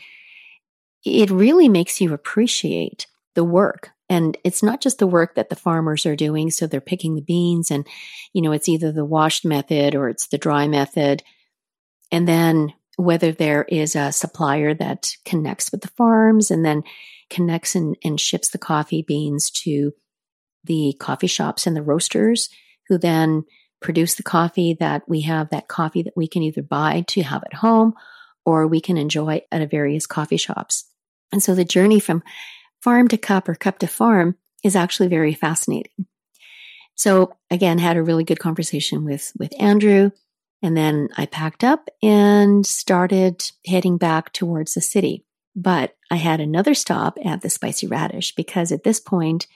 it 1.03 1.29
really 1.29 1.69
makes 1.69 1.99
you 2.01 2.13
appreciate 2.13 3.07
the 3.35 3.43
work. 3.43 3.91
And 4.09 4.37
it's 4.43 4.61
not 4.61 4.81
just 4.81 4.99
the 4.99 5.07
work 5.07 5.35
that 5.35 5.49
the 5.49 5.55
farmers 5.55 6.05
are 6.05 6.15
doing. 6.15 6.51
So 6.51 6.67
they're 6.67 6.81
picking 6.81 7.15
the 7.15 7.21
beans 7.21 7.71
and, 7.71 7.87
you 8.31 8.41
know, 8.41 8.51
it's 8.51 8.69
either 8.69 8.91
the 8.91 9.05
washed 9.05 9.45
method 9.45 9.95
or 9.95 10.09
it's 10.09 10.27
the 10.27 10.37
dry 10.37 10.67
method. 10.67 11.23
And 12.11 12.27
then 12.27 12.73
whether 12.95 13.31
there 13.31 13.63
is 13.63 13.95
a 13.95 14.11
supplier 14.11 14.73
that 14.75 15.15
connects 15.25 15.71
with 15.71 15.81
the 15.81 15.87
farms 15.89 16.51
and 16.51 16.63
then 16.63 16.83
connects 17.29 17.75
and, 17.75 17.97
and 18.03 18.19
ships 18.19 18.49
the 18.49 18.59
coffee 18.59 19.03
beans 19.07 19.49
to 19.49 19.93
the 20.63 20.95
coffee 20.99 21.27
shops 21.27 21.65
and 21.65 21.75
the 21.75 21.81
roasters 21.81 22.49
who 22.87 22.97
then 22.97 23.43
produce 23.81 24.15
the 24.15 24.23
coffee 24.23 24.77
that 24.79 25.01
we 25.07 25.21
have 25.21 25.49
that 25.49 25.67
coffee 25.67 26.03
that 26.03 26.15
we 26.15 26.27
can 26.27 26.43
either 26.43 26.61
buy 26.61 27.03
to 27.07 27.21
have 27.23 27.43
at 27.43 27.53
home 27.53 27.93
or 28.45 28.67
we 28.67 28.79
can 28.79 28.97
enjoy 28.97 29.41
at 29.51 29.61
a 29.61 29.67
various 29.67 30.05
coffee 30.05 30.37
shops. 30.37 30.85
And 31.33 31.43
so 31.43 31.53
the 31.55 31.65
journey 31.65 31.99
from 31.99 32.23
farm 32.81 33.09
to 33.09 33.17
cup 33.17 33.49
or 33.49 33.55
cup 33.55 33.79
to 33.79 33.87
farm 33.87 34.37
is 34.63 34.75
actually 34.75 35.09
very 35.09 35.33
fascinating. 35.33 36.05
So 36.95 37.35
again, 37.49 37.79
had 37.79 37.97
a 37.97 38.03
really 38.03 38.23
good 38.23 38.39
conversation 38.39 39.03
with, 39.03 39.33
with 39.37 39.51
Andrew. 39.59 40.11
And 40.61 40.77
then 40.77 41.09
I 41.17 41.25
packed 41.25 41.63
up 41.63 41.89
and 42.01 42.65
started 42.65 43.43
heading 43.65 43.97
back 43.97 44.31
towards 44.31 44.73
the 44.75 44.81
city. 44.81 45.25
But 45.55 45.95
I 46.09 46.15
had 46.15 46.39
another 46.39 46.73
stop 46.73 47.17
at 47.25 47.41
the 47.41 47.49
Spicy 47.49 47.87
Radish 47.87 48.33
because 48.35 48.71
at 48.71 48.83
this 48.83 48.99
point, 48.99 49.47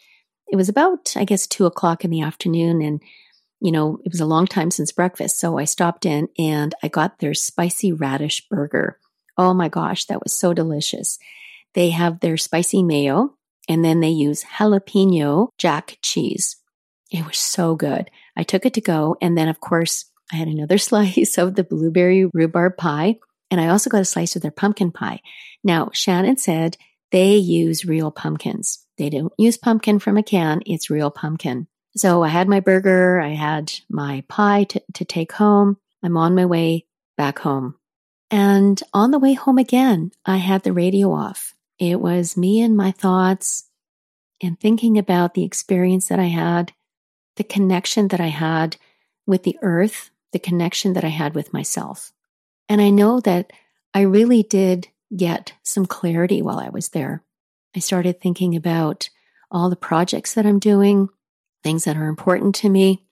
it 0.47 0.55
was 0.55 0.69
about, 0.69 1.13
I 1.15 1.25
guess, 1.25 1.47
two 1.47 1.65
o'clock 1.65 2.03
in 2.03 2.11
the 2.11 2.21
afternoon. 2.21 2.81
And, 2.81 3.01
you 3.59 3.71
know, 3.71 3.99
it 4.03 4.11
was 4.11 4.19
a 4.19 4.25
long 4.25 4.47
time 4.47 4.71
since 4.71 4.91
breakfast. 4.91 5.39
So 5.39 5.57
I 5.57 5.65
stopped 5.65 6.05
in 6.05 6.29
and 6.37 6.73
I 6.83 6.87
got 6.87 7.19
their 7.19 7.33
spicy 7.33 7.93
radish 7.93 8.47
burger. 8.49 8.99
Oh 9.37 9.53
my 9.53 9.69
gosh, 9.69 10.05
that 10.05 10.23
was 10.23 10.33
so 10.33 10.53
delicious. 10.53 11.19
They 11.77 11.91
have 11.91 12.21
their 12.21 12.37
spicy 12.37 12.81
mayo 12.81 13.35
and 13.69 13.85
then 13.85 13.99
they 13.99 14.09
use 14.09 14.43
jalapeno 14.43 15.49
jack 15.59 15.99
cheese. 16.01 16.55
It 17.11 17.23
was 17.23 17.37
so 17.37 17.75
good. 17.75 18.09
I 18.35 18.41
took 18.41 18.65
it 18.65 18.73
to 18.73 18.81
go. 18.81 19.15
And 19.21 19.37
then, 19.37 19.47
of 19.47 19.59
course, 19.59 20.05
I 20.33 20.37
had 20.37 20.47
another 20.47 20.77
slice 20.79 21.37
of 21.37 21.53
the 21.53 21.63
blueberry 21.63 22.25
rhubarb 22.33 22.77
pie. 22.77 23.19
And 23.51 23.61
I 23.61 23.67
also 23.67 23.91
got 23.91 24.01
a 24.01 24.05
slice 24.05 24.35
of 24.35 24.41
their 24.41 24.49
pumpkin 24.49 24.91
pie. 24.91 25.19
Now, 25.63 25.91
Shannon 25.93 26.37
said 26.37 26.77
they 27.11 27.35
use 27.35 27.85
real 27.85 28.09
pumpkins. 28.09 28.83
They 28.97 29.11
don't 29.11 29.31
use 29.37 29.57
pumpkin 29.57 29.99
from 29.99 30.17
a 30.17 30.23
can, 30.23 30.63
it's 30.65 30.89
real 30.89 31.11
pumpkin. 31.11 31.67
So 31.95 32.23
I 32.23 32.29
had 32.29 32.49
my 32.49 32.59
burger, 32.59 33.21
I 33.21 33.35
had 33.35 33.71
my 33.87 34.23
pie 34.27 34.63
to, 34.63 34.81
to 34.95 35.05
take 35.05 35.31
home. 35.31 35.77
I'm 36.01 36.17
on 36.17 36.33
my 36.33 36.47
way 36.47 36.87
back 37.17 37.37
home. 37.37 37.75
And 38.31 38.81
on 38.95 39.11
the 39.11 39.19
way 39.19 39.35
home 39.35 39.59
again, 39.59 40.09
I 40.25 40.37
had 40.37 40.63
the 40.63 40.73
radio 40.73 41.13
off. 41.13 41.53
It 41.79 41.99
was 41.99 42.37
me 42.37 42.61
and 42.61 42.75
my 42.75 42.91
thoughts 42.91 43.69
and 44.41 44.59
thinking 44.59 44.97
about 44.97 45.33
the 45.33 45.43
experience 45.43 46.07
that 46.07 46.19
I 46.19 46.25
had, 46.25 46.73
the 47.35 47.43
connection 47.43 48.07
that 48.09 48.19
I 48.19 48.27
had 48.27 48.77
with 49.25 49.43
the 49.43 49.57
earth, 49.61 50.09
the 50.31 50.39
connection 50.39 50.93
that 50.93 51.03
I 51.03 51.09
had 51.09 51.35
with 51.35 51.53
myself. 51.53 52.11
And 52.69 52.81
I 52.81 52.89
know 52.89 53.19
that 53.21 53.51
I 53.93 54.01
really 54.01 54.43
did 54.43 54.87
get 55.15 55.53
some 55.63 55.85
clarity 55.85 56.41
while 56.41 56.59
I 56.59 56.69
was 56.69 56.89
there. 56.89 57.23
I 57.75 57.79
started 57.79 58.19
thinking 58.19 58.55
about 58.55 59.09
all 59.49 59.69
the 59.69 59.75
projects 59.75 60.33
that 60.33 60.45
I'm 60.45 60.59
doing, 60.59 61.09
things 61.63 61.85
that 61.85 61.97
are 61.97 62.07
important 62.07 62.55
to 62.55 62.69
me, 62.69 63.05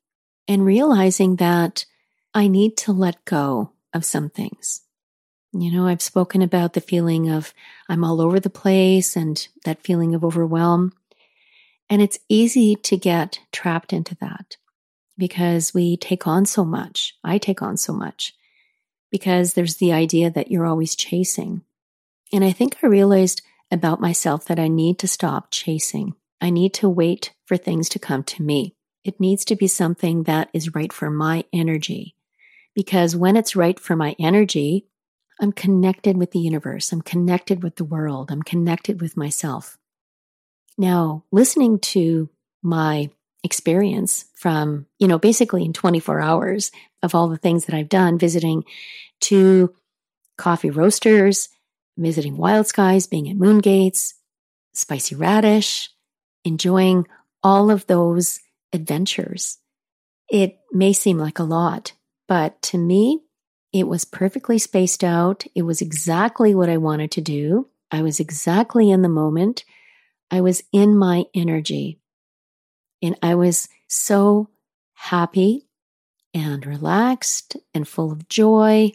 and 0.47 0.65
realizing 0.65 1.37
that 1.37 1.85
I 2.33 2.47
need 2.47 2.77
to 2.77 2.91
let 2.91 3.23
go 3.25 3.71
of 3.93 4.03
some 4.05 4.29
things. 4.29 4.81
You 5.57 5.71
know, 5.71 5.87
I've 5.87 6.01
spoken 6.01 6.41
about 6.41 6.73
the 6.73 6.81
feeling 6.81 7.29
of 7.29 7.53
I'm 7.87 8.03
all 8.03 8.19
over 8.19 8.41
the 8.41 8.49
place 8.49 9.15
and 9.15 9.47
that 9.63 9.83
feeling 9.83 10.13
of 10.13 10.25
overwhelm. 10.25 10.91
And 11.89 12.01
it's 12.01 12.19
easy 12.27 12.75
to 12.75 12.97
get 12.97 13.39
trapped 13.53 13.93
into 13.93 14.15
that 14.15 14.57
because 15.17 15.73
we 15.73 15.95
take 15.95 16.27
on 16.27 16.45
so 16.45 16.65
much. 16.65 17.15
I 17.23 17.37
take 17.37 17.61
on 17.61 17.77
so 17.77 17.93
much 17.93 18.33
because 19.11 19.53
there's 19.53 19.77
the 19.77 19.93
idea 19.93 20.29
that 20.29 20.51
you're 20.51 20.65
always 20.65 20.93
chasing. 20.93 21.61
And 22.33 22.43
I 22.43 22.51
think 22.51 22.77
I 22.83 22.87
realized 22.87 23.41
about 23.71 24.01
myself 24.01 24.45
that 24.45 24.59
I 24.59 24.67
need 24.67 24.99
to 24.99 25.07
stop 25.07 25.51
chasing. 25.51 26.15
I 26.41 26.49
need 26.49 26.73
to 26.75 26.89
wait 26.89 27.33
for 27.45 27.55
things 27.55 27.87
to 27.89 27.99
come 27.99 28.23
to 28.23 28.43
me. 28.43 28.75
It 29.05 29.21
needs 29.21 29.45
to 29.45 29.55
be 29.55 29.67
something 29.67 30.23
that 30.23 30.49
is 30.51 30.75
right 30.75 30.91
for 30.91 31.09
my 31.09 31.45
energy. 31.53 32.15
Because 32.73 33.15
when 33.15 33.37
it's 33.37 33.55
right 33.55 33.79
for 33.79 33.95
my 33.95 34.17
energy, 34.19 34.87
I'm 35.39 35.51
connected 35.51 36.17
with 36.17 36.31
the 36.31 36.39
universe. 36.39 36.91
I'm 36.91 37.01
connected 37.01 37.63
with 37.63 37.75
the 37.75 37.83
world. 37.83 38.31
I'm 38.31 38.41
connected 38.41 39.01
with 39.01 39.17
myself. 39.17 39.77
Now, 40.77 41.23
listening 41.31 41.79
to 41.79 42.29
my 42.61 43.09
experience 43.43 44.25
from, 44.35 44.87
you 44.99 45.07
know, 45.07 45.19
basically 45.19 45.63
in 45.63 45.73
24 45.73 46.19
hours 46.19 46.71
of 47.03 47.13
all 47.13 47.27
the 47.27 47.37
things 47.37 47.65
that 47.65 47.75
I've 47.75 47.89
done, 47.89 48.17
visiting 48.17 48.63
two 49.21 49.73
coffee 50.37 50.71
roasters, 50.71 51.49
visiting 51.97 52.37
Wild 52.37 52.67
Skies, 52.67 53.07
being 53.07 53.29
at 53.29 53.37
Moongates, 53.37 54.15
Spicy 54.73 55.15
Radish, 55.15 55.89
enjoying 56.43 57.07
all 57.43 57.69
of 57.69 57.87
those 57.87 58.39
adventures. 58.73 59.59
It 60.29 60.57
may 60.71 60.93
seem 60.93 61.17
like 61.17 61.39
a 61.39 61.43
lot, 61.43 61.93
but 62.27 62.61
to 62.63 62.77
me, 62.77 63.21
it 63.75 63.89
was 63.89 64.05
perfectly 64.05 64.57
spaced 64.57 65.03
out. 65.03 65.43
It 65.53 65.63
was 65.63 65.81
exactly 65.81 66.55
what 66.55 66.69
I 66.69 66.77
wanted 66.77 67.11
to 67.11 67.21
do. 67.21 67.67
I 67.91 68.03
was 68.03 68.21
exactly 68.21 68.89
in 68.89 69.01
the 69.01 69.09
moment. 69.09 69.65
I 70.31 70.39
was 70.39 70.63
in 70.71 70.95
my 70.97 71.25
energy. 71.33 71.99
And 73.01 73.17
I 73.21 73.35
was 73.35 73.67
so 73.87 74.49
happy 74.93 75.67
and 76.33 76.65
relaxed 76.65 77.57
and 77.73 77.85
full 77.85 78.13
of 78.13 78.29
joy 78.29 78.93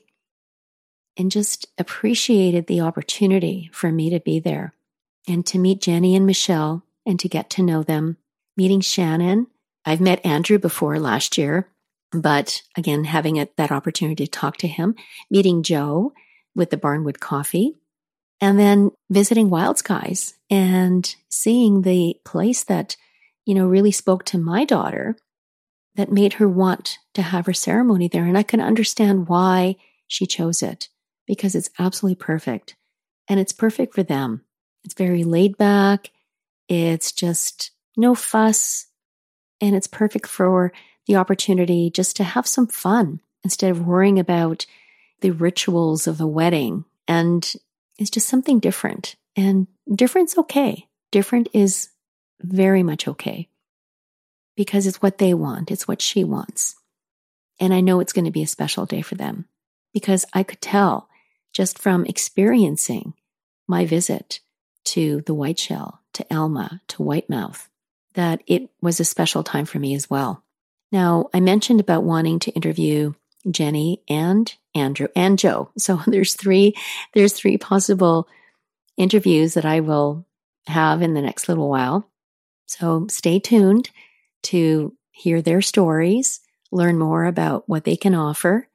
and 1.15 1.31
just 1.31 1.67
appreciated 1.77 2.67
the 2.67 2.81
opportunity 2.81 3.69
for 3.75 3.93
me 3.93 4.09
to 4.09 4.21
be 4.21 4.41
there 4.41 4.73
and 5.29 5.45
to 5.45 5.59
meet 5.59 5.83
Jenny 5.83 6.17
and 6.17 6.25
Michelle 6.25 6.87
and 7.05 7.21
to 7.21 7.29
get 7.29 7.51
to 7.51 7.63
know 7.63 7.83
them. 7.83 8.17
Meeting 8.57 8.81
Shannon. 8.81 9.47
I've 9.85 10.01
met 10.01 10.25
Andrew 10.25 10.59
before 10.59 10.99
last 10.99 11.37
year. 11.37 11.69
But 12.13 12.63
again, 12.77 13.05
having 13.05 13.39
a, 13.39 13.49
that 13.57 13.73
opportunity 13.73 14.27
to 14.27 14.31
talk 14.31 14.57
to 14.59 14.69
him, 14.69 14.95
meeting 15.31 15.63
Joe 15.63 16.13
with 16.55 16.71
the 16.71 16.77
Barnwood 16.77 17.21
Coffee, 17.21 17.77
and 18.41 18.59
then 18.59 18.91
visiting 19.11 19.51
Wild 19.51 19.79
Skies 19.79 20.35
and 20.49 21.15
seeing 21.29 21.83
the 21.83 22.17
place 22.25 22.65
that, 22.65 22.97
you 23.45 23.55
know, 23.55 23.67
really 23.67 23.93
spoke 23.93 24.25
to 24.27 24.39
my 24.39 24.65
daughter 24.65 25.17
that 25.97 26.11
made 26.11 26.35
her 26.35 26.49
want 26.49 26.99
to 27.15 27.23
have 27.23 27.47
her 27.47 27.53
ceremony 27.53 28.09
there. 28.09 28.25
And 28.25 28.39
I 28.39 28.43
can 28.43 28.61
understand 28.61 29.29
why 29.29 29.77
she 30.07 30.27
chose 30.27 30.63
it 30.63 30.89
because 31.27 31.55
it's 31.55 31.71
absolutely 31.79 32.17
perfect. 32.17 32.77
And 33.29 33.39
it's 33.39 33.53
perfect 33.53 33.95
for 33.95 34.03
them. 34.03 34.43
It's 34.85 34.95
very 34.95 35.25
laid 35.25 35.57
back. 35.57 36.11
It's 36.69 37.13
just 37.13 37.71
no 37.97 38.15
fuss. 38.15 38.87
And 39.61 39.77
it's 39.77 39.87
perfect 39.87 40.27
for 40.27 40.73
the 41.07 41.17
opportunity 41.17 41.91
just 41.91 42.17
to 42.17 42.25
have 42.25 42.47
some 42.47 42.67
fun 42.67 43.21
instead 43.45 43.71
of 43.71 43.87
worrying 43.87 44.19
about 44.19 44.67
the 45.21 45.31
rituals 45.31 46.07
of 46.07 46.19
the 46.19 46.27
wedding. 46.27 46.85
And 47.09 47.53
it's 47.99 48.11
just 48.11 48.29
something 48.29 48.59
different. 48.59 49.17
And 49.37 49.67
different's 49.93 50.39
okay. 50.39 50.89
Different 51.11 51.49
is 51.53 51.91
very 52.43 52.83
much 52.83 53.07
okay 53.09 53.49
because 54.57 54.87
it's 54.87 55.03
what 55.03 55.19
they 55.19 55.35
want, 55.35 55.71
it's 55.71 55.89
what 55.89 56.03
she 56.03 56.25
wants. 56.25 56.77
And 57.59 57.75
I 57.75 57.81
know 57.81 58.01
it's 58.01 58.13
going 58.13 58.25
to 58.25 58.31
be 58.31 58.43
a 58.43 58.47
special 58.47 58.87
day 58.87 59.03
for 59.03 59.15
them 59.15 59.47
because 59.93 60.25
I 60.33 60.43
could 60.43 60.61
tell 60.61 61.09
just 61.53 61.79
from 61.79 62.07
experiencing 62.07 63.15
my 63.67 63.85
visit 63.85 64.41
to 64.85 65.23
the 65.27 65.35
Whiteshell, 65.35 66.01
to 66.15 66.27
Alma, 66.31 66.81
to 66.89 66.99
Whitemouth, 66.99 67.69
that 68.15 68.43
it 68.47 68.71
was 68.81 69.01
a 69.01 69.05
special 69.05 69.43
time 69.43 69.67
for 69.67 69.79
me 69.79 69.95
as 69.95 70.11
well. 70.11 70.43
Now, 70.93 71.29
I 71.33 71.41
mentioned 71.41 71.81
about 71.81 72.05
wanting 72.05 72.41
to 72.41 72.51
interview 72.53 73.15
Jenny 73.51 74.03
and 74.09 74.53
Andrew 74.75 75.09
and 75.17 75.39
Joe. 75.39 75.71
So 75.79 76.01
there's 76.07 76.35
three 76.35 76.75
there's 77.15 77.33
three 77.33 77.57
possible 77.57 78.29
interviews 78.97 79.55
that 79.55 79.65
I 79.65 79.81
will 79.81 80.27
have 80.67 81.03
in 81.03 81.15
the 81.15 81.23
next 81.23 81.49
little 81.49 81.69
while. 81.69 82.09
So 82.67 83.07
stay 83.09 83.39
tuned 83.39 83.91
to 84.45 84.95
hear 85.11 85.43
their 85.43 85.63
stories, 85.63 86.41
learn 86.71 86.99
more 86.99 87.25
about 87.25 87.69
what 87.69 87.85
they 87.85 87.97
can 87.97 88.15
offer. 88.15 88.69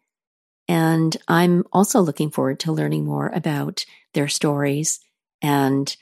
And 0.67 1.15
I'm 1.27 1.63
also 1.71 2.01
looking 2.01 2.31
forward 2.31 2.59
to 2.61 2.71
learning 2.71 3.05
more 3.05 3.27
about 3.33 3.85
their 4.13 4.27
stories 4.27 4.99
and 5.41 5.95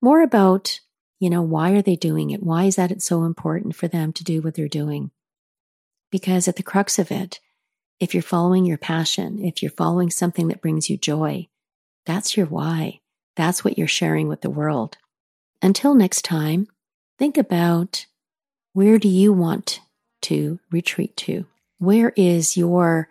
more 0.00 0.22
about, 0.22 0.80
you 1.20 1.28
know, 1.30 1.42
why 1.42 1.72
are 1.72 1.82
they 1.82 1.96
doing 1.96 2.30
it? 2.30 2.42
Why 2.42 2.64
is 2.64 2.76
that 2.76 2.90
it's 2.90 3.04
so 3.04 3.24
important 3.24 3.76
for 3.76 3.86
them 3.86 4.12
to 4.14 4.24
do 4.24 4.40
what 4.40 4.54
they're 4.54 4.68
doing? 4.68 5.10
Because 6.10 6.48
at 6.48 6.56
the 6.56 6.62
crux 6.62 6.98
of 6.98 7.12
it, 7.12 7.38
if 8.00 8.14
you're 8.14 8.22
following 8.22 8.64
your 8.64 8.78
passion, 8.78 9.44
if 9.44 9.62
you're 9.62 9.70
following 9.70 10.10
something 10.10 10.48
that 10.48 10.62
brings 10.62 10.88
you 10.88 10.96
joy, 10.96 11.46
that's 12.06 12.36
your 12.36 12.46
why. 12.46 13.00
That's 13.36 13.62
what 13.62 13.76
you're 13.78 13.86
sharing 13.86 14.26
with 14.26 14.40
the 14.40 14.50
world. 14.50 14.96
Until 15.60 15.94
next 15.94 16.22
time, 16.22 16.66
think 17.18 17.36
about 17.36 18.06
where 18.72 18.98
do 18.98 19.08
you 19.08 19.32
want 19.32 19.80
to 20.22 20.58
retreat 20.70 21.16
to? 21.18 21.44
Where 21.78 22.14
is 22.16 22.56
your 22.56 23.10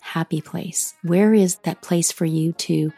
happy 0.00 0.40
place? 0.40 0.94
Where 1.02 1.34
is 1.34 1.56
that 1.64 1.82
place 1.82 2.10
for 2.10 2.24
you 2.24 2.54
to 2.54 2.92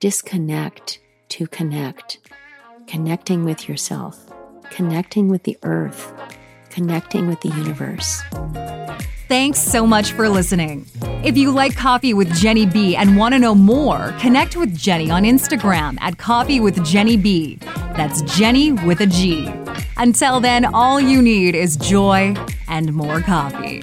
disconnect, 0.00 1.00
to 1.30 1.46
connect? 1.46 2.18
Connecting 2.90 3.44
with 3.44 3.68
yourself, 3.68 4.18
connecting 4.72 5.28
with 5.28 5.44
the 5.44 5.56
earth, 5.62 6.12
connecting 6.70 7.28
with 7.28 7.40
the 7.40 7.50
universe. 7.50 8.20
Thanks 9.28 9.60
so 9.60 9.86
much 9.86 10.10
for 10.10 10.28
listening. 10.28 10.86
If 11.22 11.36
you 11.36 11.52
like 11.52 11.76
Coffee 11.76 12.14
with 12.14 12.28
Genny 12.30 12.66
B 12.66 12.96
and 12.96 13.16
want 13.16 13.32
to 13.34 13.38
know 13.38 13.54
more, 13.54 14.12
connect 14.18 14.56
with 14.56 14.76
Genny 14.76 15.08
on 15.08 15.22
Instagram 15.22 15.98
at 16.00 16.18
Coffee 16.18 16.58
with 16.58 16.78
Genny 16.78 17.16
B. 17.22 17.60
That's 17.94 18.22
Jenny 18.22 18.72
with 18.72 19.00
a 19.00 19.06
G. 19.06 19.48
Until 19.96 20.40
then, 20.40 20.64
all 20.64 21.00
you 21.00 21.22
need 21.22 21.54
is 21.54 21.76
joy 21.76 22.34
and 22.66 22.92
more 22.92 23.20
coffee. 23.20 23.82